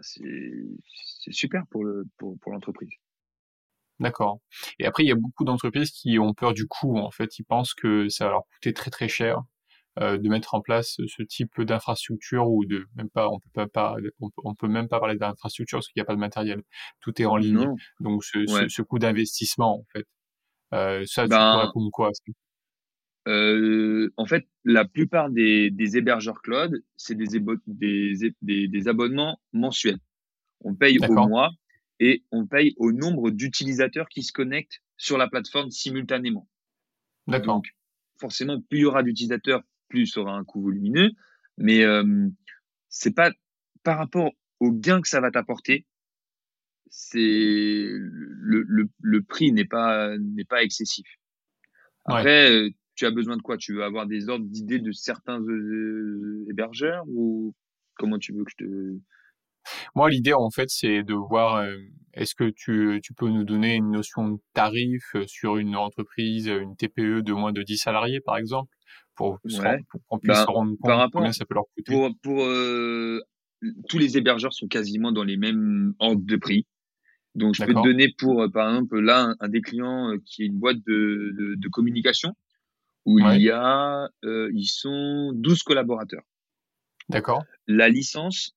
c'est 0.00 1.32
super 1.32 1.62
pour 1.70 1.84
l'entreprise. 1.84 2.40
Pour 2.40 2.52
D'accord. 4.00 4.40
Et 4.78 4.86
après, 4.86 5.04
il 5.04 5.08
y 5.08 5.12
a 5.12 5.16
beaucoup 5.16 5.44
d'entreprises 5.44 5.90
qui 5.90 6.18
ont 6.18 6.34
peur 6.34 6.52
du 6.52 6.66
coût. 6.66 6.98
En 6.98 7.10
fait, 7.10 7.38
ils 7.38 7.44
pensent 7.44 7.74
que 7.74 8.08
ça 8.08 8.24
va 8.24 8.32
leur 8.32 8.42
coûter 8.54 8.72
très 8.72 8.90
très 8.90 9.08
cher 9.08 9.42
euh, 10.00 10.18
de 10.18 10.28
mettre 10.28 10.54
en 10.54 10.60
place 10.60 10.96
ce 11.06 11.22
type 11.22 11.60
d'infrastructure 11.60 12.48
ou 12.48 12.64
de 12.64 12.86
même 12.96 13.08
pas. 13.08 13.28
On 13.28 13.38
peut 13.38 13.68
pas, 13.68 13.96
on 14.42 14.54
peut, 14.54 14.66
même 14.66 14.88
pas 14.88 14.98
parler 14.98 15.16
d'infrastructure 15.16 15.78
parce 15.78 15.88
qu'il 15.88 16.00
n'y 16.00 16.02
a 16.02 16.06
pas 16.06 16.14
de 16.14 16.20
matériel. 16.20 16.62
Tout 17.00 17.20
est 17.22 17.26
en 17.26 17.36
ligne. 17.36 17.68
Donc 18.00 18.24
ce, 18.24 18.44
ce, 18.68 18.82
coût 18.82 18.98
d'investissement, 18.98 19.80
en 19.80 19.84
fait. 19.92 20.06
Euh, 20.72 21.04
ça, 21.06 21.26
ben, 21.28 21.70
tu 21.72 21.90
quoi? 21.92 22.10
Euh, 23.26 24.12
en 24.16 24.26
fait, 24.26 24.46
la 24.64 24.84
plupart 24.84 25.30
des, 25.30 25.70
des 25.70 25.96
hébergeurs 25.96 26.42
cloud, 26.42 26.82
c'est 26.96 27.14
des, 27.14 27.40
des, 27.66 28.34
des, 28.42 28.68
des, 28.68 28.88
abonnements 28.88 29.40
mensuels. 29.52 29.98
On 30.60 30.74
paye 30.74 30.98
au 30.98 31.28
mois 31.28 31.50
et 32.00 32.24
on 32.30 32.46
paye 32.46 32.74
au 32.76 32.92
nombre 32.92 33.30
d'utilisateurs 33.30 34.08
qui 34.08 34.22
se 34.22 34.32
connectent 34.32 34.82
sur 34.96 35.16
la 35.16 35.28
plateforme 35.28 35.70
simultanément. 35.70 36.48
D'accord. 37.26 37.56
Donc, 37.56 37.66
forcément, 38.20 38.60
plus 38.60 38.78
il 38.78 38.82
y 38.82 38.84
aura 38.84 39.02
d'utilisateurs, 39.02 39.62
plus 39.88 40.06
ça 40.06 40.20
aura 40.20 40.36
un 40.36 40.44
coût 40.44 40.62
volumineux. 40.62 41.12
Mais 41.56 41.82
euh, 41.82 42.28
c'est 42.88 43.14
pas 43.14 43.32
par 43.82 43.98
rapport 43.98 44.32
au 44.60 44.72
gain 44.72 45.00
que 45.00 45.08
ça 45.08 45.20
va 45.20 45.30
t'apporter, 45.30 45.86
c'est 46.90 47.18
le, 47.18 48.62
le, 48.62 48.88
le, 49.00 49.22
prix 49.22 49.52
n'est 49.52 49.64
pas 49.64 50.16
n'est 50.18 50.44
pas 50.44 50.62
excessif. 50.62 51.06
Après, 52.04 52.50
euh, 52.50 52.70
tu 52.94 53.06
as 53.06 53.10
besoin 53.10 53.36
de 53.36 53.42
quoi? 53.42 53.56
Tu 53.56 53.74
veux 53.74 53.84
avoir 53.84 54.06
des 54.06 54.28
ordres 54.28 54.46
d'idées 54.46 54.78
de 54.78 54.92
certains 54.92 55.40
euh, 55.40 56.44
hébergeurs 56.50 57.04
ou 57.08 57.54
comment 57.96 58.18
tu 58.18 58.32
veux 58.32 58.44
que 58.44 58.50
je 58.50 58.64
te 58.64 58.98
Moi, 59.94 60.10
l'idée, 60.10 60.32
en 60.32 60.50
fait, 60.50 60.68
c'est 60.68 61.02
de 61.02 61.14
voir, 61.14 61.56
euh, 61.56 61.76
est-ce 62.12 62.34
que 62.34 62.50
tu, 62.50 63.00
tu 63.02 63.14
peux 63.14 63.28
nous 63.28 63.44
donner 63.44 63.74
une 63.74 63.90
notion 63.90 64.30
de 64.30 64.38
tarif 64.52 65.02
euh, 65.14 65.24
sur 65.26 65.56
une 65.56 65.76
entreprise, 65.76 66.46
une 66.46 66.76
TPE 66.76 67.22
de 67.22 67.32
moins 67.32 67.52
de 67.52 67.62
10 67.62 67.78
salariés, 67.78 68.20
par 68.20 68.36
exemple, 68.36 68.72
pour, 69.16 69.40
qu'on 69.40 70.18
puisse 70.18 70.28
ben, 70.28 70.44
se 70.44 70.46
rendre 70.46 70.76
compte 70.80 71.10
combien 71.12 71.32
ça 71.32 71.44
peut 71.44 71.54
leur 71.54 71.64
coûter. 71.74 71.92
Pour, 71.92 72.10
pour 72.22 72.44
euh, 72.44 73.20
tous 73.88 73.98
les 73.98 74.16
hébergeurs 74.16 74.52
sont 74.52 74.66
quasiment 74.66 75.12
dans 75.12 75.24
les 75.24 75.36
mêmes 75.36 75.94
ordres 75.98 76.24
de 76.24 76.36
prix. 76.36 76.66
Donc, 77.34 77.54
je 77.56 77.64
peux 77.64 77.74
te 77.74 77.82
donner 77.82 78.14
pour, 78.16 78.46
par 78.52 78.68
exemple, 78.68 79.00
là, 79.00 79.34
un, 79.40 79.48
des 79.48 79.60
clients 79.60 80.12
qui 80.24 80.42
est 80.44 80.46
une 80.46 80.58
boîte 80.58 80.76
de, 80.86 81.32
de, 81.36 81.54
de 81.56 81.68
communication 81.68 82.32
où 83.04 83.18
il 83.18 83.42
y 83.42 83.50
a, 83.50 84.08
ils 84.22 84.68
sont 84.68 85.32
12 85.34 85.62
collaborateurs. 85.62 86.22
D'accord. 87.08 87.44
La 87.66 87.88
licence, 87.88 88.54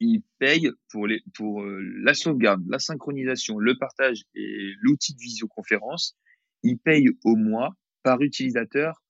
ils 0.00 0.22
payent 0.38 0.70
pour, 0.90 1.06
les, 1.06 1.22
pour 1.34 1.62
euh, 1.62 1.80
la 2.02 2.14
sauvegarde, 2.14 2.62
la 2.68 2.78
synchronisation, 2.78 3.58
le 3.58 3.76
partage 3.76 4.22
et 4.34 4.72
l'outil 4.80 5.14
de 5.14 5.20
visioconférence. 5.20 6.16
Ils 6.62 6.78
payent 6.78 7.10
au 7.24 7.36
mois 7.36 7.70
par 8.02 8.20
utilisateur 8.22 9.02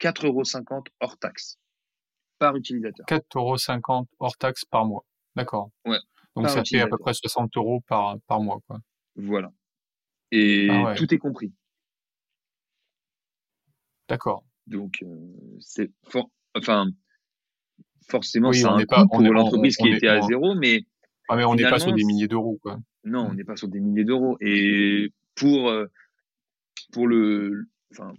4,50 0.00 0.26
euros 0.26 0.42
hors 1.00 1.18
taxe. 1.18 1.58
Par 2.38 2.56
utilisateur. 2.56 3.04
4,50 3.06 3.80
euros 3.88 4.06
hors 4.18 4.36
taxe 4.36 4.64
par 4.64 4.86
mois. 4.86 5.04
D'accord. 5.36 5.70
Ouais. 5.84 5.98
Donc 6.36 6.48
ça 6.48 6.62
fait 6.64 6.80
à 6.80 6.86
peu 6.86 6.96
près 6.96 7.12
60 7.12 7.56
euros 7.56 7.80
par, 7.86 8.16
par 8.26 8.40
mois. 8.40 8.60
Quoi. 8.66 8.78
Voilà. 9.16 9.52
Et 10.30 10.68
ah 10.70 10.94
tout 10.96 11.12
est 11.12 11.18
compris. 11.18 11.52
D'accord. 14.10 14.44
Donc, 14.66 14.98
euh, 15.02 15.06
c'est 15.60 15.90
fort. 16.10 16.30
Enfin, 16.56 16.86
forcément, 18.08 18.52
c'est 18.52 18.66
un 18.66 19.06
coût 19.06 19.22
pour 19.22 19.32
l'entreprise 19.32 19.76
qui 19.76 19.88
était 19.88 20.08
à 20.08 20.20
zéro, 20.20 20.54
mais. 20.56 20.82
Ah, 21.28 21.36
mais 21.36 21.44
on 21.44 21.54
n'est 21.54 21.62
pas 21.62 21.78
sur 21.78 21.92
des 21.92 22.04
milliers 22.04 22.26
d'euros, 22.26 22.58
quoi. 22.60 22.78
Non, 23.04 23.28
on 23.30 23.34
n'est 23.34 23.44
pas 23.44 23.56
sur 23.56 23.68
des 23.68 23.78
milliers 23.78 24.04
d'euros. 24.04 24.36
Et 24.40 25.12
pour, 25.36 25.70
euh, 25.70 25.86
pour 26.92 27.06
le, 27.06 27.68
enfin, 27.92 28.12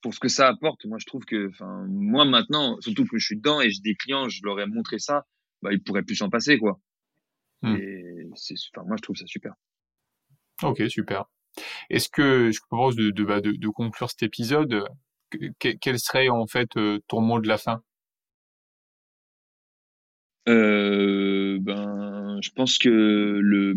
pour 0.00 0.14
ce 0.14 0.18
que 0.18 0.28
ça 0.28 0.48
apporte, 0.48 0.86
moi, 0.86 0.96
je 0.98 1.04
trouve 1.04 1.24
que, 1.26 1.50
enfin, 1.50 1.86
moi, 1.88 2.24
maintenant, 2.24 2.80
surtout 2.80 3.04
que 3.04 3.18
je 3.18 3.26
suis 3.26 3.36
dedans 3.36 3.60
et 3.60 3.70
j'ai 3.70 3.82
des 3.82 3.94
clients, 3.94 4.30
je 4.30 4.40
leur 4.44 4.58
ai 4.60 4.66
montré 4.66 4.98
ça, 4.98 5.26
bah, 5.60 5.72
ils 5.72 5.82
pourraient 5.82 6.02
plus 6.02 6.16
s'en 6.16 6.30
passer, 6.30 6.58
quoi. 6.58 6.80
Hmm. 7.60 7.76
Et 7.76 8.28
c'est, 8.34 8.54
enfin, 8.74 8.86
moi, 8.86 8.96
je 8.96 9.02
trouve 9.02 9.16
ça 9.16 9.26
super. 9.26 9.52
Ok, 10.62 10.82
super. 10.88 11.26
Est-ce 11.90 12.08
que 12.08 12.50
je 12.50 12.60
propose 12.66 12.96
de, 12.96 13.10
de, 13.10 13.24
bah, 13.24 13.42
de, 13.42 13.52
de 13.52 13.68
conclure 13.68 14.08
cet 14.08 14.22
épisode 14.22 14.84
Quel 15.58 15.98
serait 15.98 16.28
en 16.28 16.46
fait 16.46 16.76
euh, 16.76 17.00
ton 17.08 17.20
mot 17.20 17.40
de 17.40 17.48
la 17.48 17.58
fin? 17.58 17.82
Euh, 20.48 21.58
ben, 21.60 22.38
je 22.42 22.50
pense 22.50 22.78
que 22.78 22.88
le, 22.90 23.74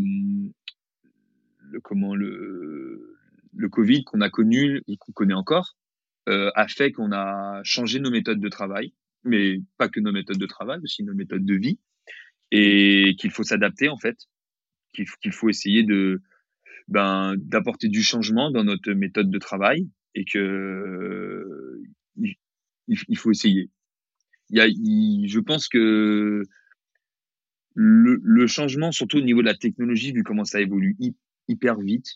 comment 1.83 2.15
le 2.15 3.17
le 3.53 3.69
Covid 3.69 4.03
qu'on 4.03 4.21
a 4.21 4.29
connu 4.29 4.81
et 4.87 4.97
qu'on 4.97 5.11
connaît 5.13 5.33
encore 5.33 5.75
euh, 6.29 6.51
a 6.55 6.67
fait 6.67 6.91
qu'on 6.91 7.11
a 7.11 7.61
changé 7.63 7.99
nos 7.99 8.11
méthodes 8.11 8.39
de 8.39 8.49
travail, 8.49 8.93
mais 9.23 9.59
pas 9.77 9.89
que 9.89 9.99
nos 9.99 10.11
méthodes 10.11 10.37
de 10.37 10.45
travail, 10.45 10.79
aussi 10.83 11.03
nos 11.03 11.15
méthodes 11.15 11.45
de 11.45 11.55
vie, 11.55 11.79
et 12.51 13.15
qu'il 13.17 13.31
faut 13.31 13.43
s'adapter 13.43 13.89
en 13.89 13.97
fait, 13.97 14.17
qu'il 14.93 15.05
qu'il 15.21 15.31
faut 15.31 15.49
essayer 15.49 15.83
de 15.83 16.21
ben 16.87 17.35
d'apporter 17.37 17.87
du 17.89 18.03
changement 18.03 18.51
dans 18.51 18.63
notre 18.63 18.91
méthode 18.93 19.29
de 19.29 19.39
travail 19.39 19.89
et 20.15 20.25
que 20.25 21.36
il, 22.17 22.35
il 22.87 23.17
faut 23.17 23.31
essayer 23.31 23.69
il 24.49 24.57
y 24.57 24.61
a, 24.61 24.67
je 25.27 25.39
pense 25.39 25.67
que 25.67 26.43
le, 27.73 28.19
le, 28.23 28.47
changement, 28.47 28.91
surtout 28.91 29.17
au 29.17 29.21
niveau 29.21 29.41
de 29.41 29.47
la 29.47 29.55
technologie, 29.55 30.11
vu 30.11 30.23
comment 30.23 30.45
ça 30.45 30.61
évolue 30.61 30.97
hyper 31.47 31.79
vite, 31.79 32.15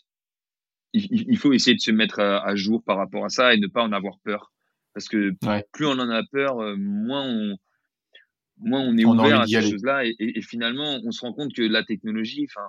il, 0.92 1.30
il 1.30 1.38
faut 1.38 1.52
essayer 1.52 1.76
de 1.76 1.80
se 1.80 1.90
mettre 1.90 2.20
à, 2.20 2.54
jour 2.56 2.82
par 2.82 2.96
rapport 2.96 3.24
à 3.24 3.28
ça 3.28 3.54
et 3.54 3.58
ne 3.58 3.66
pas 3.66 3.82
en 3.82 3.92
avoir 3.92 4.18
peur. 4.24 4.52
Parce 4.94 5.08
que 5.08 5.32
plus 5.72 5.86
on 5.86 5.92
en 5.92 6.10
a 6.10 6.22
peur, 6.24 6.60
euh, 6.60 6.76
moins 6.76 7.24
on, 7.26 7.56
moins 8.58 8.80
on 8.80 8.96
est 8.96 9.04
ouvert 9.04 9.40
à 9.40 9.46
ces 9.46 9.62
choses-là. 9.62 10.04
Et, 10.04 10.14
et, 10.18 10.42
finalement, 10.42 11.00
on 11.04 11.10
se 11.10 11.20
rend 11.20 11.32
compte 11.32 11.54
que 11.54 11.62
la 11.62 11.84
technologie, 11.84 12.46
enfin, 12.50 12.66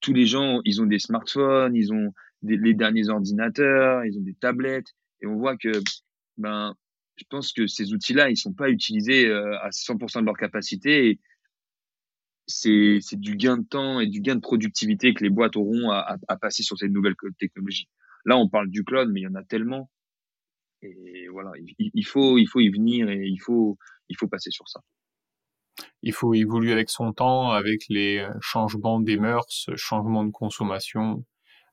tous 0.00 0.12
les 0.12 0.26
gens, 0.26 0.60
ils 0.64 0.82
ont 0.82 0.86
des 0.86 0.98
smartphones, 0.98 1.74
ils 1.74 1.92
ont 1.92 2.12
des, 2.42 2.56
les 2.56 2.74
derniers 2.74 3.08
ordinateurs, 3.08 4.04
ils 4.04 4.18
ont 4.18 4.22
des 4.22 4.34
tablettes, 4.34 4.88
et 5.22 5.26
on 5.26 5.36
voit 5.36 5.56
que, 5.56 5.72
ben, 6.38 6.74
je 7.16 7.24
pense 7.28 7.52
que 7.52 7.66
ces 7.66 7.92
outils-là, 7.92 8.30
ils 8.30 8.36
sont 8.36 8.52
pas 8.52 8.70
utilisés 8.70 9.26
euh, 9.26 9.58
à 9.60 9.70
100% 9.70 10.20
de 10.20 10.26
leur 10.26 10.36
capacité. 10.36 11.20
C'est, 12.46 12.98
c'est 13.02 13.20
du 13.20 13.36
gain 13.36 13.58
de 13.58 13.66
temps 13.66 14.00
et 14.00 14.06
du 14.06 14.20
gain 14.20 14.36
de 14.36 14.40
productivité 14.40 15.12
que 15.12 15.22
les 15.22 15.30
boîtes 15.30 15.56
auront 15.56 15.90
à, 15.90 16.16
passer 16.40 16.62
sur 16.62 16.78
cette 16.78 16.92
nouvelle 16.92 17.14
technologie. 17.38 17.88
Là, 18.24 18.38
on 18.38 18.48
parle 18.48 18.70
du 18.70 18.84
cloud, 18.84 19.10
mais 19.12 19.20
il 19.20 19.24
y 19.24 19.26
en 19.26 19.34
a 19.34 19.44
tellement. 19.44 19.90
Et 20.80 21.28
voilà, 21.30 21.50
il, 21.58 21.90
il, 21.92 22.06
faut, 22.06 22.38
il 22.38 22.46
faut 22.46 22.60
y 22.60 22.70
venir 22.70 23.10
et 23.10 23.26
il 23.26 23.38
faut, 23.38 23.76
il 24.08 24.16
faut 24.16 24.28
passer 24.28 24.50
sur 24.50 24.66
ça. 24.68 24.80
Il 26.02 26.12
faut 26.12 26.34
évoluer 26.34 26.72
avec 26.72 26.90
son 26.90 27.12
temps, 27.12 27.50
avec 27.50 27.82
les 27.88 28.18
euh, 28.18 28.30
changements 28.40 29.00
des 29.00 29.16
mœurs, 29.16 29.68
changements 29.76 30.24
de 30.24 30.30
consommation. 30.30 31.24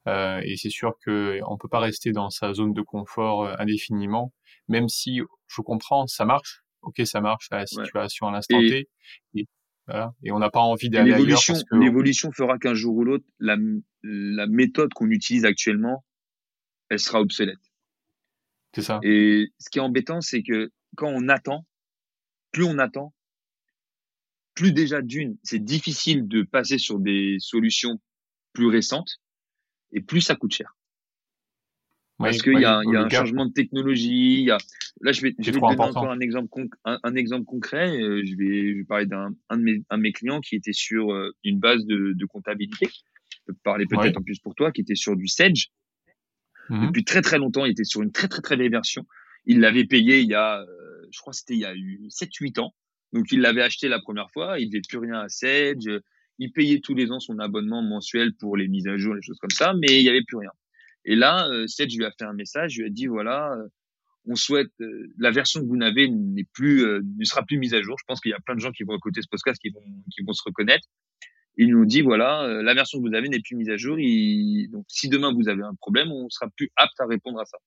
Euh, 0.07 0.39
et 0.43 0.55
c'est 0.55 0.69
sûr 0.69 0.93
que 1.03 1.39
on 1.47 1.57
peut 1.57 1.67
pas 1.67 1.79
rester 1.79 2.11
dans 2.11 2.29
sa 2.29 2.53
zone 2.53 2.73
de 2.73 2.81
confort 2.81 3.45
euh, 3.45 3.55
indéfiniment 3.57 4.31
même 4.67 4.89
si 4.89 5.19
je 5.47 5.61
comprends, 5.61 6.07
ça 6.07 6.25
marche, 6.25 6.63
ok, 6.81 7.01
ça 7.05 7.21
marche 7.21 7.47
à 7.51 7.59
la 7.59 7.65
situation 7.65 8.27
à 8.27 8.31
l'instant 8.31 8.59
T, 8.59 8.89
et, 9.35 9.47
voilà, 9.87 10.13
et 10.23 10.31
on 10.31 10.39
n'a 10.39 10.49
pas 10.49 10.61
envie 10.61 10.89
d'aller 10.89 11.13
ailleurs. 11.13 11.39
L'évolution 11.71 12.31
fera 12.31 12.57
qu'un 12.57 12.73
jour 12.73 12.95
ou 12.95 13.03
l'autre, 13.03 13.25
la, 13.39 13.57
la 14.03 14.47
méthode 14.47 14.93
qu'on 14.93 15.09
utilise 15.09 15.45
actuellement, 15.45 16.03
elle 16.89 16.99
sera 16.99 17.21
obsolète. 17.21 17.59
C'est 18.73 18.81
ça. 18.81 18.99
Et 19.03 19.47
ce 19.59 19.69
qui 19.69 19.79
est 19.79 19.81
embêtant, 19.81 20.21
c'est 20.21 20.43
que 20.43 20.71
quand 20.95 21.09
on 21.09 21.29
attend, 21.29 21.65
plus 22.51 22.63
on 22.63 22.77
attend, 22.77 23.13
plus 24.53 24.71
déjà 24.71 25.01
d'une, 25.01 25.37
c'est 25.43 25.63
difficile 25.63 26.27
de 26.27 26.43
passer 26.43 26.77
sur 26.77 26.99
des 26.99 27.37
solutions 27.39 27.99
plus 28.53 28.67
récentes, 28.67 29.19
et 29.95 30.01
plus 30.01 30.21
ça 30.21 30.35
coûte 30.35 30.53
cher. 30.53 30.75
Parce 32.17 32.41
qu'il 32.41 32.59
y 32.59 32.65
a, 32.65 32.81
y 32.85 32.95
a 32.95 33.01
un 33.01 33.09
changement 33.09 33.45
de 33.45 33.51
technologie. 33.51 34.43
Y 34.43 34.51
a... 34.51 34.57
Là, 35.01 35.11
je 35.11 35.21
vais, 35.21 35.35
je 35.37 35.51
vais 35.51 35.59
te 35.59 35.59
donner 35.59 35.81
encore 35.81 36.09
un 36.09 36.19
exemple, 36.19 36.49
un, 36.85 36.99
un, 37.03 37.15
exemple 37.15 37.45
concret. 37.45 38.01
Euh, 38.01 38.23
je, 38.25 38.37
vais, 38.37 38.71
je 38.71 38.77
vais 38.77 38.83
parler 38.85 39.05
d'un 39.05 39.35
un 39.49 39.57
de, 39.57 39.63
mes, 39.63 39.83
un 39.89 39.97
de 39.97 40.01
mes 40.01 40.13
clients 40.13 40.39
qui 40.39 40.55
était 40.55 40.73
sur 40.73 41.11
euh, 41.11 41.35
une 41.43 41.59
base 41.59 41.85
de, 41.85 42.13
de 42.15 42.25
comptabilité. 42.25 42.87
Je 42.87 43.37
peux 43.47 43.53
parler 43.63 43.85
peut-être 43.85 44.17
en 44.17 44.23
plus 44.23 44.39
pour 44.39 44.55
toi, 44.55 44.71
qui 44.71 44.81
était 44.81 44.95
sur 44.95 45.17
du 45.17 45.27
Sedge. 45.27 45.67
Mhm. 46.69 46.87
Depuis 46.87 47.03
très 47.03 47.21
très 47.21 47.37
longtemps, 47.37 47.65
il 47.65 47.71
était 47.71 47.83
sur 47.83 48.01
une 48.01 48.11
très 48.11 48.29
très 48.29 48.41
très 48.41 48.55
vieille 48.55 48.69
version. 48.69 49.05
Il 49.45 49.59
l'avait 49.59 49.85
payé 49.85 50.21
il 50.21 50.29
y 50.29 50.35
a, 50.35 50.61
euh, 50.61 51.07
je 51.11 51.19
crois 51.19 51.33
c'était 51.33 51.53
il 51.53 51.59
y 51.59 51.65
a 51.65 51.75
eu 51.75 52.07
7-8 52.09 52.59
ans. 52.59 52.73
Donc 53.11 53.31
il 53.31 53.41
l'avait 53.41 53.61
acheté 53.61 53.87
la 53.87 53.99
première 53.99 54.31
fois, 54.31 54.59
il 54.59 54.69
devait 54.69 54.81
plus 54.87 54.97
rien 54.99 55.19
à 55.19 55.29
Sedge. 55.29 55.89
Il 56.39 56.51
payait 56.51 56.79
tous 56.79 56.93
les 56.93 57.11
ans 57.11 57.19
son 57.19 57.39
abonnement 57.39 57.81
mensuel 57.81 58.33
pour 58.35 58.57
les 58.57 58.67
mises 58.67 58.87
à 58.87 58.97
jour, 58.97 59.13
les 59.13 59.21
choses 59.21 59.39
comme 59.39 59.51
ça, 59.51 59.73
mais 59.73 59.99
il 59.99 60.03
n'y 60.03 60.09
avait 60.09 60.23
plus 60.23 60.37
rien. 60.37 60.51
Et 61.05 61.15
là, 61.15 61.47
euh, 61.49 61.67
Seth, 61.67 61.91
je 61.91 61.97
lui 61.97 62.05
ai 62.05 62.09
fait 62.17 62.25
un 62.25 62.33
message, 62.33 62.73
je 62.73 62.81
lui 62.81 62.87
ai 62.87 62.91
dit 62.91 63.05
voilà, 63.05 63.53
euh, 63.53 63.67
on 64.25 64.35
souhaite 64.35 64.71
euh, 64.81 65.07
la 65.17 65.31
version 65.31 65.61
que 65.61 65.67
vous 65.67 65.77
n'avez 65.77 66.09
n'est 66.09 66.47
plus 66.53 66.83
ne 66.83 67.23
sera 67.23 67.43
plus 67.43 67.59
mise 67.59 67.75
à 67.75 67.81
jour. 67.81 67.95
Je 67.99 68.03
pense 68.07 68.19
qu'il 68.19 68.31
y 68.31 68.33
a 68.33 68.39
plein 68.39 68.55
de 68.55 68.59
gens 68.59 68.71
qui 68.71 68.83
vont 68.83 68.95
écouter 68.95 69.21
ce 69.21 69.27
podcast 69.29 69.61
qui 69.61 69.69
vont 69.69 69.83
qui 70.11 70.23
vont 70.23 70.33
se 70.33 70.41
reconnaître. 70.43 70.87
Il 71.57 71.69
nous 71.69 71.85
dit 71.85 72.01
voilà, 72.01 72.61
la 72.63 72.73
version 72.73 72.99
que 73.01 73.07
vous 73.07 73.15
avez 73.15 73.29
n'est 73.29 73.39
plus 73.39 73.55
mise 73.55 73.69
à 73.69 73.77
jour. 73.77 73.95
Donc 73.95 74.85
si 74.89 75.09
demain 75.09 75.31
vous 75.31 75.47
avez 75.47 75.61
un 75.61 75.75
problème, 75.75 76.11
on 76.11 76.27
sera 76.29 76.49
plus 76.49 76.69
apte 76.75 76.99
à 76.99 77.05
répondre 77.05 77.39
à 77.39 77.45
ça. 77.45 77.57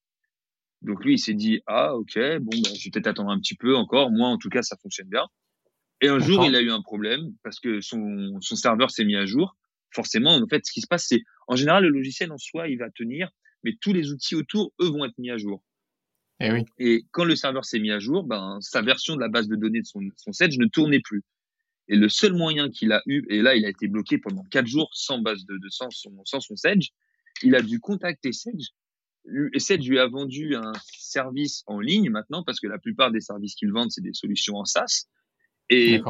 Donc 0.82 1.04
lui, 1.04 1.14
il 1.14 1.18
s'est 1.18 1.34
dit 1.34 1.60
ah 1.66 1.94
ok, 1.94 2.18
bon 2.40 2.50
ben, 2.50 2.74
je 2.74 2.84
vais 2.84 2.90
peut-être 2.90 3.06
attendre 3.06 3.30
un 3.30 3.38
petit 3.38 3.54
peu 3.54 3.76
encore. 3.76 4.10
Moi 4.10 4.28
en 4.28 4.36
tout 4.36 4.50
cas, 4.50 4.62
ça 4.62 4.76
fonctionne 4.82 5.08
bien. 5.08 5.26
Et 6.00 6.08
un 6.08 6.18
jour, 6.18 6.44
il 6.44 6.54
a 6.54 6.60
eu 6.60 6.70
un 6.70 6.82
problème 6.82 7.32
parce 7.42 7.58
que 7.58 7.80
son 7.80 8.38
son 8.40 8.56
serveur 8.56 8.90
s'est 8.90 9.04
mis 9.04 9.16
à 9.16 9.26
jour 9.26 9.56
forcément, 9.90 10.34
en 10.34 10.46
fait, 10.46 10.64
ce 10.66 10.72
qui 10.72 10.80
se 10.80 10.86
passe, 10.86 11.06
c'est 11.08 11.22
en 11.46 11.56
général 11.56 11.84
le 11.84 11.90
logiciel 11.90 12.32
en 12.32 12.38
soi, 12.38 12.68
il 12.68 12.78
va 12.78 12.90
tenir, 12.90 13.30
mais 13.64 13.72
tous 13.80 13.92
les 13.92 14.12
outils 14.12 14.34
autour, 14.34 14.72
eux, 14.80 14.88
vont 14.88 15.04
être 15.04 15.18
mis 15.18 15.30
à 15.30 15.38
jour. 15.38 15.62
Et, 16.40 16.46
eh 16.46 16.52
oui. 16.52 16.64
et 16.78 17.04
quand 17.10 17.24
le 17.24 17.34
serveur 17.34 17.64
s'est 17.64 17.80
mis 17.80 17.90
à 17.90 17.98
jour, 17.98 18.22
ben, 18.22 18.58
sa 18.60 18.80
version 18.80 19.16
de 19.16 19.20
la 19.20 19.28
base 19.28 19.48
de 19.48 19.56
données 19.56 19.80
de 19.80 19.86
son, 19.86 20.00
son 20.16 20.32
Sedge 20.32 20.56
ne 20.58 20.66
tournait 20.66 21.00
plus. 21.00 21.24
Et 21.88 21.96
le 21.96 22.08
seul 22.08 22.32
moyen 22.32 22.70
qu'il 22.70 22.92
a 22.92 23.02
eu, 23.06 23.24
et 23.28 23.42
là, 23.42 23.56
il 23.56 23.64
a 23.64 23.70
été 23.70 23.88
bloqué 23.88 24.18
pendant 24.18 24.44
quatre 24.44 24.66
jours 24.66 24.90
sans 24.92 25.18
base 25.18 25.44
de, 25.46 25.54
de 25.54 25.68
sans, 25.68 25.90
son, 25.90 26.12
sans 26.24 26.40
son 26.40 26.54
Sedge, 26.54 26.90
il 27.42 27.54
a 27.56 27.62
dû 27.62 27.80
contacter 27.80 28.32
Sedge. 28.32 28.68
Et 29.52 29.58
Sedge 29.58 29.88
lui 29.88 29.98
a 29.98 30.06
vendu 30.06 30.54
un 30.54 30.72
service 30.96 31.64
en 31.66 31.80
ligne 31.80 32.10
maintenant, 32.10 32.44
parce 32.44 32.60
que 32.60 32.68
la 32.68 32.78
plupart 32.78 33.10
des 33.10 33.20
services 33.20 33.54
qu'ils 33.54 33.72
vendent, 33.72 33.90
c'est 33.90 34.02
des 34.02 34.14
solutions 34.14 34.56
en 34.56 34.64
SaaS. 34.64 35.06
Et 35.70 36.00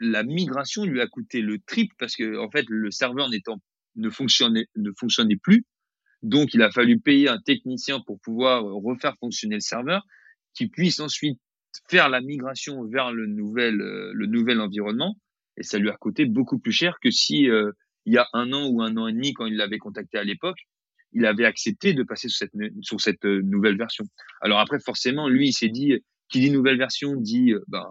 la 0.00 0.22
migration 0.22 0.84
lui 0.84 1.00
a 1.00 1.06
coûté 1.06 1.40
le 1.40 1.58
triple 1.58 1.94
parce 1.98 2.16
que 2.16 2.38
en 2.38 2.50
fait 2.50 2.64
le 2.68 2.90
serveur 2.90 3.28
n'étant 3.28 3.60
ne 3.96 4.10
fonctionnait 4.10 4.66
ne 4.76 4.90
fonctionnait 4.96 5.36
plus. 5.36 5.64
Donc 6.22 6.54
il 6.54 6.62
a 6.62 6.70
fallu 6.70 7.00
payer 7.00 7.28
un 7.28 7.40
technicien 7.40 8.00
pour 8.00 8.20
pouvoir 8.20 8.62
refaire 8.64 9.14
fonctionner 9.20 9.56
le 9.56 9.60
serveur 9.60 10.02
qui 10.54 10.68
puisse 10.68 11.00
ensuite 11.00 11.38
faire 11.88 12.08
la 12.08 12.20
migration 12.20 12.84
vers 12.86 13.12
le 13.12 13.26
nouvel 13.26 13.80
euh, 13.80 14.12
le 14.14 14.26
nouvel 14.26 14.60
environnement. 14.60 15.16
Et 15.56 15.64
ça 15.64 15.78
lui 15.78 15.90
a 15.90 15.96
coûté 15.96 16.24
beaucoup 16.24 16.58
plus 16.58 16.72
cher 16.72 16.98
que 17.02 17.10
si 17.10 17.50
euh, 17.50 17.72
il 18.06 18.14
y 18.14 18.18
a 18.18 18.28
un 18.32 18.52
an 18.52 18.68
ou 18.68 18.80
un 18.82 18.96
an 18.96 19.08
et 19.08 19.12
demi 19.12 19.32
quand 19.32 19.46
il 19.46 19.56
l'avait 19.56 19.78
contacté 19.78 20.16
à 20.16 20.24
l'époque, 20.24 20.58
il 21.12 21.26
avait 21.26 21.44
accepté 21.44 21.94
de 21.94 22.04
passer 22.04 22.28
sur 22.28 22.38
cette, 22.38 22.52
sur 22.82 23.00
cette 23.00 23.24
euh, 23.24 23.42
nouvelle 23.42 23.76
version. 23.76 24.04
Alors 24.40 24.60
après, 24.60 24.78
forcément, 24.78 25.28
lui, 25.28 25.48
il 25.48 25.52
s'est 25.52 25.68
dit, 25.68 25.94
qui 26.28 26.40
dit 26.40 26.50
nouvelle 26.52 26.78
version 26.78 27.16
dit 27.16 27.54
ben, 27.66 27.90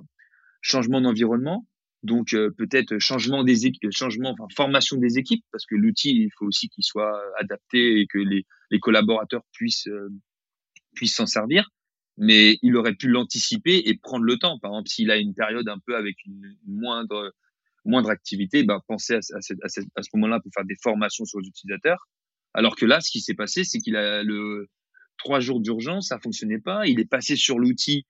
changement 0.67 1.01
d'environnement, 1.01 1.67
donc 2.03 2.29
peut-être 2.31 2.99
changement 2.99 3.43
des 3.43 3.65
équipes, 3.65 3.91
changement, 3.91 4.31
enfin 4.31 4.47
formation 4.55 4.97
des 4.97 5.17
équipes, 5.17 5.43
parce 5.51 5.65
que 5.65 5.75
l'outil, 5.75 6.11
il 6.11 6.29
faut 6.37 6.45
aussi 6.45 6.69
qu'il 6.69 6.83
soit 6.83 7.19
adapté 7.39 7.99
et 7.99 8.07
que 8.07 8.19
les, 8.19 8.45
les 8.71 8.79
collaborateurs 8.79 9.43
puissent 9.51 9.89
puissent 10.93 11.15
s'en 11.15 11.25
servir 11.25 11.69
mais 12.17 12.57
il 12.63 12.75
aurait 12.75 12.95
pu 12.95 13.07
l'anticiper 13.07 13.83
et 13.85 13.95
prendre 13.97 14.25
le 14.25 14.37
temps. 14.37 14.57
Par 14.59 14.71
exemple, 14.71 14.89
s'il 14.89 15.11
a 15.11 15.17
une 15.17 15.35
période 15.35 15.69
un 15.69 15.77
peu 15.85 15.95
avec 15.95 16.17
une 16.25 16.57
moindre 16.65 17.33
moindre 17.85 18.09
activité, 18.09 18.63
ben 18.63 18.81
penser 18.85 19.13
à, 19.13 19.19
à, 19.19 19.37
à, 19.37 19.67
à 19.95 20.03
ce 20.03 20.09
moment-là 20.15 20.41
pour 20.41 20.51
faire 20.53 20.65
des 20.65 20.75
formations 20.81 21.23
sur 21.23 21.39
les 21.39 21.47
utilisateurs. 21.47 22.09
Alors 22.53 22.75
que 22.75 22.85
là, 22.85 22.99
ce 22.99 23.09
qui 23.09 23.21
s'est 23.21 23.33
passé, 23.33 23.63
c'est 23.63 23.79
qu'il 23.79 23.95
a 23.95 24.23
le 24.23 24.67
trois 25.17 25.39
jours 25.39 25.61
d'urgence, 25.61 26.09
ça 26.09 26.19
fonctionnait 26.19 26.59
pas. 26.59 26.85
Il 26.85 26.99
est 26.99 27.09
passé 27.09 27.37
sur 27.37 27.59
l'outil 27.59 28.05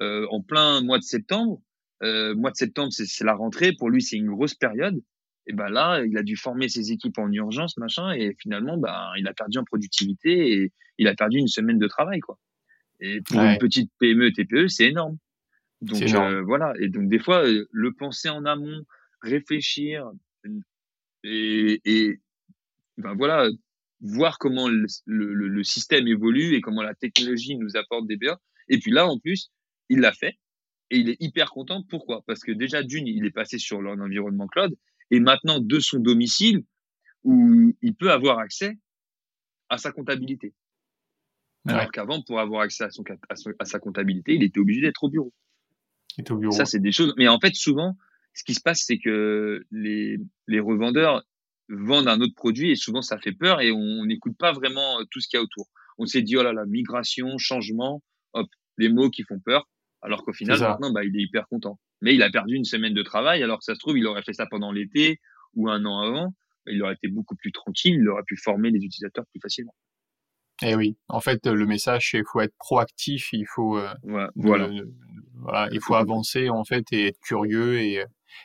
euh, 0.00 0.26
en 0.30 0.42
plein 0.42 0.80
mois 0.80 0.98
de 0.98 1.02
septembre. 1.02 1.60
Euh, 2.02 2.34
mois 2.34 2.50
de 2.50 2.56
septembre, 2.56 2.92
c'est 2.92 3.24
la 3.24 3.34
rentrée. 3.34 3.72
Pour 3.72 3.90
lui, 3.90 4.02
c'est 4.02 4.16
une 4.16 4.30
grosse 4.30 4.54
période. 4.54 5.00
Et 5.46 5.52
ben 5.52 5.68
là, 5.68 6.02
il 6.04 6.16
a 6.18 6.22
dû 6.22 6.36
former 6.36 6.68
ses 6.68 6.90
équipes 6.90 7.18
en 7.18 7.30
urgence, 7.30 7.76
machin, 7.76 8.12
et 8.12 8.34
finalement, 8.40 8.76
ben, 8.76 9.12
il 9.16 9.28
a 9.28 9.32
perdu 9.32 9.58
en 9.58 9.64
productivité 9.64 10.52
et 10.52 10.72
il 10.98 11.06
a 11.06 11.14
perdu 11.14 11.38
une 11.38 11.46
semaine 11.46 11.78
de 11.78 11.86
travail, 11.86 12.20
quoi. 12.20 12.38
Et 13.00 13.20
pour 13.20 13.40
une 13.40 13.58
petite 13.58 13.90
PME, 14.00 14.32
TPE, 14.32 14.68
c'est 14.68 14.86
énorme. 14.86 15.18
Donc 15.82 16.02
euh, 16.02 16.42
voilà. 16.42 16.72
Et 16.80 16.88
donc 16.88 17.08
des 17.08 17.18
fois, 17.18 17.46
euh, 17.46 17.66
le 17.70 17.92
penser 17.92 18.28
en 18.28 18.44
amont, 18.44 18.82
réfléchir 19.20 20.10
et, 21.22 21.80
et 21.84 22.20
ben 22.96 23.14
voilà, 23.14 23.48
voir 24.00 24.38
comment 24.38 24.68
le, 24.68 24.86
le, 25.04 25.34
le, 25.34 25.64
système 25.64 26.06
évolue 26.06 26.54
et 26.54 26.60
comment 26.60 26.82
la 26.82 26.94
technologie 26.94 27.56
nous 27.56 27.76
apporte 27.76 28.06
des 28.06 28.16
biens. 28.16 28.38
Et 28.68 28.78
puis 28.78 28.90
là, 28.90 29.06
en 29.06 29.18
plus, 29.18 29.50
il 29.88 30.00
l'a 30.00 30.12
fait 30.12 30.38
et 30.90 30.98
il 30.98 31.08
est 31.10 31.16
hyper 31.20 31.50
content. 31.50 31.82
Pourquoi? 31.82 32.22
Parce 32.26 32.40
que 32.40 32.52
déjà 32.52 32.82
d'une, 32.82 33.06
il 33.06 33.24
est 33.24 33.30
passé 33.30 33.58
sur 33.58 33.82
l'environnement 33.82 34.46
cloud 34.46 34.74
et 35.10 35.20
maintenant 35.20 35.60
de 35.60 35.80
son 35.80 35.98
domicile 35.98 36.64
où 37.24 37.74
il 37.82 37.94
peut 37.94 38.12
avoir 38.12 38.38
accès 38.38 38.78
à 39.68 39.78
sa 39.78 39.92
comptabilité. 39.92 40.54
Alors 41.68 41.90
qu'avant, 41.90 42.22
pour 42.22 42.38
avoir 42.38 42.62
accès 42.62 42.84
à, 42.84 42.90
son, 42.90 43.02
à, 43.28 43.64
sa 43.64 43.78
comptabilité, 43.80 44.34
il 44.34 44.44
était 44.44 44.60
obligé 44.60 44.80
d'être 44.82 45.02
au 45.02 45.08
bureau. 45.08 45.32
Il 46.16 46.20
était 46.20 46.30
au 46.30 46.38
bureau. 46.38 46.52
Ça, 46.52 46.64
c'est 46.64 46.78
des 46.78 46.92
choses. 46.92 47.12
Mais 47.16 47.26
en 47.26 47.40
fait, 47.40 47.54
souvent, 47.56 47.96
ce 48.34 48.44
qui 48.44 48.54
se 48.54 48.60
passe, 48.60 48.84
c'est 48.86 48.98
que 48.98 49.64
les, 49.72 50.18
les 50.46 50.60
revendeurs 50.60 51.24
vendent 51.68 52.08
un 52.08 52.20
autre 52.20 52.34
produit 52.36 52.70
et 52.70 52.76
souvent 52.76 53.02
ça 53.02 53.18
fait 53.18 53.32
peur 53.32 53.60
et 53.60 53.72
on 53.72 54.04
n'écoute 54.04 54.36
pas 54.38 54.52
vraiment 54.52 55.00
euh, 55.00 55.04
tout 55.10 55.20
ce 55.20 55.28
qu'il 55.28 55.38
y 55.38 55.40
a 55.40 55.42
autour. 55.42 55.66
On 55.98 56.06
s'est 56.06 56.22
dit, 56.22 56.36
oh 56.36 56.42
là 56.42 56.52
là, 56.52 56.64
migration, 56.66 57.38
changement, 57.38 58.02
hop, 58.32 58.46
les 58.78 58.88
mots 58.88 59.10
qui 59.10 59.24
font 59.24 59.40
peur. 59.40 59.68
Alors 60.06 60.24
qu'au 60.24 60.32
final, 60.32 60.58
maintenant, 60.60 60.92
bah, 60.92 61.04
il 61.04 61.18
est 61.18 61.22
hyper 61.22 61.48
content. 61.48 61.80
Mais 62.00 62.14
il 62.14 62.22
a 62.22 62.30
perdu 62.30 62.54
une 62.54 62.64
semaine 62.64 62.94
de 62.94 63.02
travail, 63.02 63.42
alors 63.42 63.58
que 63.58 63.64
ça 63.64 63.74
se 63.74 63.80
trouve, 63.80 63.98
il 63.98 64.06
aurait 64.06 64.22
fait 64.22 64.32
ça 64.32 64.46
pendant 64.46 64.70
l'été 64.70 65.20
ou 65.54 65.68
un 65.68 65.84
an 65.84 65.98
avant. 65.98 66.32
Il 66.68 66.80
aurait 66.82 66.94
été 66.94 67.08
beaucoup 67.08 67.34
plus 67.34 67.50
tranquille, 67.50 67.98
il 68.00 68.08
aurait 68.08 68.22
pu 68.24 68.36
former 68.36 68.70
les 68.70 68.78
utilisateurs 68.78 69.24
plus 69.32 69.40
facilement. 69.40 69.74
Eh 70.62 70.76
oui, 70.76 70.96
en 71.08 71.20
fait, 71.20 71.44
le 71.46 71.66
message, 71.66 72.10
c'est 72.10 72.18
qu'il 72.18 72.26
faut 72.32 72.40
être 72.40 72.54
proactif, 72.56 73.32
il 73.32 73.46
faut, 73.46 73.78
euh, 73.78 73.92
voilà. 74.36 74.70
voilà, 75.34 75.68
il 75.72 75.80
faut 75.80 75.96
avancer 75.96 76.48
en 76.48 76.64
fait 76.64 76.84
et 76.92 77.08
être 77.08 77.20
curieux 77.20 77.80
et, 77.80 78.04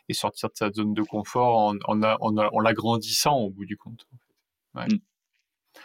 et 0.09 0.13
sortir 0.13 0.49
de 0.49 0.55
sa 0.55 0.71
zone 0.71 0.93
de 0.93 1.03
confort 1.03 1.57
en, 1.57 1.75
en, 1.85 2.01
en, 2.03 2.37
en 2.37 2.59
l'agrandissant 2.59 3.37
au 3.37 3.49
bout 3.51 3.65
du 3.65 3.77
compte. 3.77 4.07
Ouais. 4.73 4.87
Mm. 4.87 4.99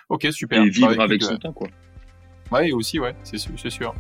Ok, 0.09 0.27
super. 0.33 0.63
Et 0.63 0.69
vivre 0.69 0.97
bah, 0.97 1.05
avec 1.05 1.23
son 1.23 1.37
temps, 1.37 1.53
quoi. 1.53 1.69
Ouais, 2.51 2.73
aussi, 2.73 2.99
ouais, 3.01 3.15
c'est 3.25 3.39
sûr, 3.39 3.53
c'est 3.59 3.71
sûr. 3.71 3.95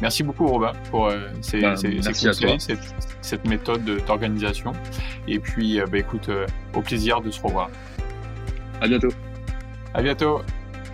Merci 0.00 0.22
beaucoup, 0.22 0.46
Robin, 0.46 0.72
pour 0.90 1.08
euh, 1.08 1.28
ces, 1.40 1.60
bah, 1.60 1.76
ces, 1.76 2.00
ces 2.02 2.28
conseils, 2.28 2.60
cette, 2.60 2.94
cette, 3.20 3.44
méthode 3.46 3.84
d'organisation. 4.06 4.72
Et 5.26 5.40
puis, 5.40 5.80
euh, 5.80 5.86
bah, 5.90 5.98
écoute, 5.98 6.28
euh, 6.28 6.46
au 6.74 6.82
plaisir 6.82 7.20
de 7.20 7.30
se 7.30 7.40
revoir. 7.40 7.68
À 8.80 8.86
bientôt. 8.86 9.08
À 9.94 10.02
bientôt. 10.02 10.42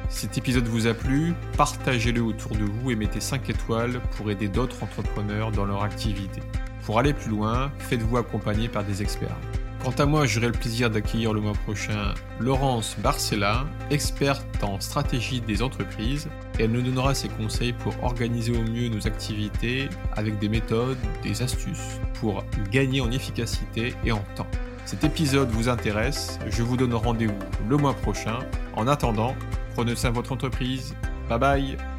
Cet 0.09 0.39
épisode 0.39 0.67
vous 0.67 0.87
a 0.87 0.95
plu, 0.95 1.35
partagez-le 1.57 2.23
autour 2.23 2.53
de 2.53 2.65
vous 2.65 2.91
et 2.91 2.97
mettez 2.97 3.21
5 3.21 3.51
étoiles 3.51 4.01
pour 4.17 4.31
aider 4.31 4.49
d'autres 4.49 4.83
entrepreneurs 4.83 5.51
dans 5.51 5.65
leur 5.65 5.83
activité. 5.83 6.41
Pour 6.87 6.99
aller 6.99 7.13
plus 7.13 7.31
loin, 7.31 7.73
faites-vous 7.79 8.17
accompagner 8.17 8.69
par 8.69 8.85
des 8.85 9.03
experts. 9.03 9.37
Quant 9.85 9.93
à 9.99 10.07
moi, 10.07 10.25
j'aurai 10.25 10.47
le 10.47 10.53
plaisir 10.53 10.89
d'accueillir 10.89 11.35
le 11.35 11.43
mois 11.43 11.53
prochain 11.53 12.15
Laurence 12.41 12.97
Barcella, 13.03 13.67
experte 13.91 14.65
en 14.65 14.81
stratégie 14.81 15.43
des 15.43 15.61
entreprises, 15.61 16.29
elle 16.59 16.73
nous 16.73 16.81
donnera 16.81 17.15
ses 17.15 17.29
conseils 17.29 17.75
pour 17.75 17.95
organiser 18.03 18.57
au 18.57 18.63
mieux 18.63 18.89
nos 18.89 19.07
activités 19.07 19.91
avec 20.17 20.39
des 20.39 20.49
méthodes, 20.49 20.97
des 21.23 21.43
astuces 21.43 22.01
pour 22.19 22.45
gagner 22.71 23.03
en 23.03 23.11
efficacité 23.11 23.95
et 24.07 24.13
en 24.13 24.25
temps. 24.37 24.47
Cet 24.87 25.05
épisode 25.05 25.51
vous 25.51 25.69
intéresse, 25.69 26.39
je 26.49 26.63
vous 26.63 26.79
donne 26.79 26.95
rendez-vous 26.95 27.39
le 27.69 27.77
mois 27.77 27.95
prochain. 27.95 28.39
En 28.75 28.89
attendant, 28.89 29.37
Prenez 29.75 29.97
soin 29.97 30.11
de 30.11 30.15
votre 30.15 30.33
entreprise. 30.33 30.95
Bye 31.29 31.39
bye 31.39 31.94